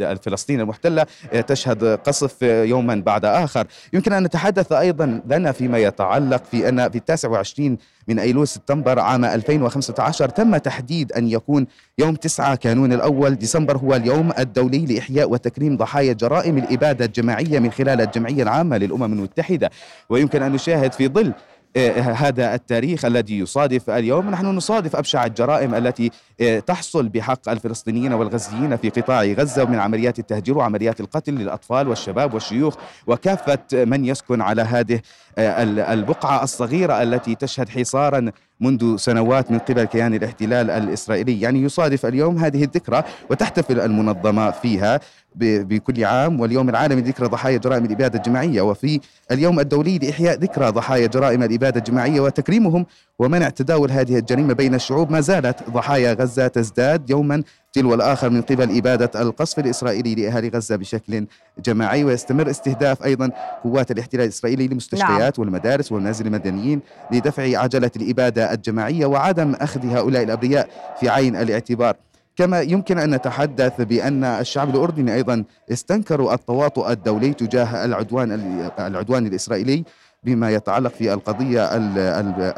الفلسطين 0.00 0.60
المحتلة 0.60 1.06
تشهد 1.46 1.84
قصف 1.84 2.51
يوما 2.64 2.94
بعد 2.94 3.24
آخر. 3.24 3.66
يمكن 3.92 4.12
أن 4.12 4.22
نتحدث 4.22 4.72
أيضا 4.72 5.20
لنا 5.26 5.52
فيما 5.52 5.78
يتعلق 5.78 6.44
في 6.44 6.68
أن 6.68 6.90
في 6.90 6.98
التاسع 6.98 7.28
وعشرين 7.28 7.78
من 8.08 8.18
أيلول 8.18 8.48
سبتمبر 8.48 8.98
عام 8.98 9.24
2015 9.24 10.28
تم 10.28 10.56
تحديد 10.56 11.12
أن 11.12 11.28
يكون 11.28 11.66
يوم 11.98 12.14
9 12.14 12.54
كانون 12.54 12.92
الأول. 12.92 13.34
ديسمبر 13.34 13.76
هو 13.76 13.94
اليوم 13.94 14.32
الدولي 14.38 14.86
لإحياء 14.86 15.30
وتكريم 15.30 15.76
ضحايا 15.76 16.12
جرائم 16.12 16.58
الإبادة 16.58 17.04
الجماعية 17.04 17.58
من 17.58 17.70
خلال 17.70 18.00
الجمعية 18.00 18.42
العامة 18.42 18.76
للأمم 18.76 19.04
المتحدة. 19.12 19.70
ويمكن 20.10 20.42
أن 20.42 20.52
نشاهد 20.52 20.92
في 20.92 21.08
ظل 21.08 21.32
هذا 21.76 22.54
التاريخ 22.54 23.04
الذي 23.04 23.38
يصادف 23.38 23.90
اليوم. 23.90 24.30
نحن 24.30 24.46
نصادف 24.46 24.96
أبشع 24.96 25.26
الجرائم 25.26 25.74
التي 25.74 26.10
آه، 26.40 26.58
تحصل 26.58 27.08
بحق 27.08 27.48
الفلسطينيين 27.48 28.12
والغزيين 28.12 28.76
في 28.76 28.88
قطاع 28.88 29.24
غزة 29.24 29.64
من 29.64 29.78
عمليات 29.78 30.18
التهجير 30.18 30.58
وعمليات 30.58 31.00
القتل 31.00 31.32
للأطفال 31.32 31.88
والشباب 31.88 32.34
والشيوخ 32.34 32.74
وكافة 33.06 33.58
من 33.72 34.04
يسكن 34.04 34.40
على 34.40 34.62
هذه 34.62 35.00
البقعة 35.38 36.42
الصغيرة 36.42 37.02
التي 37.02 37.34
تشهد 37.34 37.68
حصارا 37.68 38.30
منذ 38.60 38.96
سنوات 38.96 39.50
من 39.50 39.58
قبل 39.58 39.84
كيان 39.84 40.14
الاحتلال 40.14 40.70
الإسرائيلي. 40.70 41.40
يعني 41.40 41.62
يصادف 41.62 42.06
اليوم 42.06 42.38
هذه 42.38 42.64
الذكرى 42.64 43.02
وتحتفل 43.30 43.80
المنظمة 43.80 44.50
فيها. 44.50 45.00
بكل 45.34 46.04
عام 46.04 46.40
واليوم 46.40 46.68
العالمي 46.68 47.02
لذكرى 47.02 47.28
ضحايا 47.28 47.58
جرائم 47.58 47.84
الإبادة 47.84 48.18
الجماعية 48.18 48.62
وفي 48.62 49.00
اليوم 49.30 49.60
الدولي 49.60 49.98
لإحياء 49.98 50.38
ذكرى 50.38 50.70
ضحايا 50.70 51.06
جرائم 51.06 51.42
الإبادة 51.42 51.78
الجماعية 51.78 52.20
وتكريمهم 52.20 52.86
ومنع 53.18 53.48
تداول 53.48 53.90
هذه 53.90 54.18
الجريمة 54.18 54.54
بين 54.54 54.74
الشعوب. 54.74 55.10
ما 55.10 55.20
زالت 55.20 55.70
ضحايا 55.70 56.12
غزة 56.12 56.46
تزداد 56.46 57.10
يوما 57.10 57.42
تلو 57.72 57.94
الآخر 57.94 58.30
من 58.30 58.42
قبل 58.42 58.76
إبادة 58.76 59.22
القصف 59.22 59.58
الإسرائيلي 59.58 60.14
لأهالي 60.14 60.48
غزة 60.48 60.76
بشكل 60.76 61.26
جماعي. 61.64 62.04
ويستمر 62.04 62.50
استهداف 62.50 63.04
أيضا 63.04 63.30
قوات 63.64 63.90
الاحتلال 63.90 64.24
الإسرائيلي 64.24 64.68
للمستشفيات 64.68 65.38
نعم. 65.38 65.46
والمدارس 65.46 65.92
والمنازل 65.92 66.26
المدنيين 66.26 66.80
لدفع 67.10 67.58
عجلة 67.58 67.90
الإبادة 67.96 68.52
الجماعية 68.52 69.06
وعدم 69.06 69.54
أخذ 69.54 69.86
هؤلاء 69.86 70.22
الأبرياء 70.22 70.68
في 71.00 71.08
عين 71.08 71.36
الاعتبار. 71.36 71.96
كما 72.36 72.60
يمكن 72.60 72.98
أن 72.98 73.14
نتحدث 73.14 73.80
بأن 73.80 74.24
الشعب 74.24 74.70
الأردني 74.74 75.14
أيضا 75.14 75.44
استنكروا 75.72 76.34
التواطؤ 76.34 76.90
الدولي 76.90 77.34
تجاه 77.34 77.84
العدوان 77.84 78.32
العدوان 78.78 79.26
الإسرائيلي 79.26 79.84
بما 80.24 80.50
يتعلق 80.50 80.90
في 80.90 81.12
القضية 81.12 81.68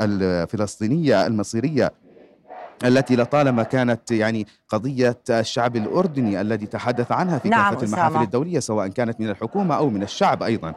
الفلسطينية 0.01 1.27
المصيرية 1.27 1.93
التي 2.85 3.17
لطالما 3.17 3.63
كانت 3.63 4.11
يعني 4.11 4.47
قضية 4.69 5.19
الشعب 5.31 5.77
الأردني 5.77 6.41
الذي 6.41 6.67
تحدث 6.67 7.13
عنها 7.13 7.39
في 7.39 7.49
نعم 7.49 7.75
كافة 7.75 7.87
المحافل 7.87 8.23
الدولية 8.23 8.59
سواء 8.61 8.89
كانت 8.89 9.21
من 9.21 9.31
الحكومة 9.31 9.77
أو 9.77 9.91
من 9.91 10.03
الشعب 10.03 10.43
أيضا. 10.43 10.75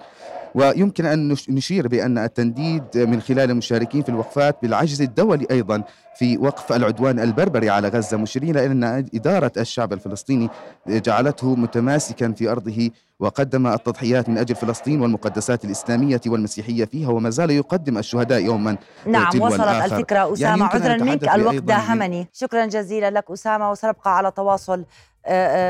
ويمكن 0.57 1.05
أن 1.05 1.35
نشير 1.49 1.87
بأن 1.87 2.17
التنديد 2.17 2.83
من 2.95 3.21
خلال 3.21 3.51
المشاركين 3.51 4.03
في 4.03 4.09
الوقفات 4.09 4.57
بالعجز 4.61 5.01
الدولي 5.01 5.47
أيضا 5.51 5.83
في 6.15 6.37
وقف 6.37 6.73
العدوان 6.73 7.19
البربري 7.19 7.69
على 7.69 7.87
غزة 7.87 8.17
مشيرين 8.17 8.57
إلى 8.57 8.65
أن 8.65 8.83
إدارة 9.15 9.51
الشعب 9.57 9.93
الفلسطيني 9.93 10.49
جعلته 10.87 11.55
متماسكا 11.55 12.31
في 12.31 12.51
أرضه 12.51 12.89
وقدم 13.19 13.67
التضحيات 13.67 14.29
من 14.29 14.37
أجل 14.37 14.55
فلسطين 14.55 15.01
والمقدسات 15.01 15.65
الإسلامية 15.65 16.21
والمسيحية 16.27 16.85
فيها 16.85 17.09
وما 17.09 17.29
زال 17.29 17.51
يقدم 17.51 17.97
الشهداء 17.97 18.39
يوما. 18.39 18.77
نعم 19.05 19.41
وصلت 19.41 19.59
الآخر. 19.59 19.95
الفكرة. 19.97 20.33
أسامة 20.33 20.41
يعني 20.41 20.63
عذرا 20.63 21.03
منك 21.03 21.29
الوقت 21.29 21.55
داهمني. 21.55 22.27
شكرا 22.33 22.65
جزيلا 22.65 23.11
لك 23.11 23.31
أسامة 23.31 23.71
وسنبقى 23.71 24.17
على 24.17 24.31
تواصل 24.31 24.85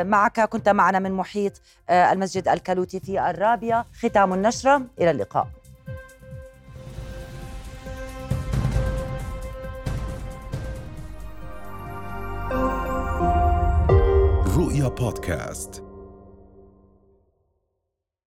معك. 0.03 0.39
كنت 0.41 0.69
معنا 0.69 0.99
من 0.99 1.11
محيط 1.11 1.61
آه، 1.89 2.11
المسجد 2.11 2.47
الكالوتي 2.47 2.99
في 2.99 3.29
الرابية. 3.29 3.85
ختام 3.99 4.33
النشرة 4.33 4.81
إلى 4.99 5.11
اللقاء. 5.11 5.47
رؤيا 14.57 14.87
بودكاست. 14.87 15.86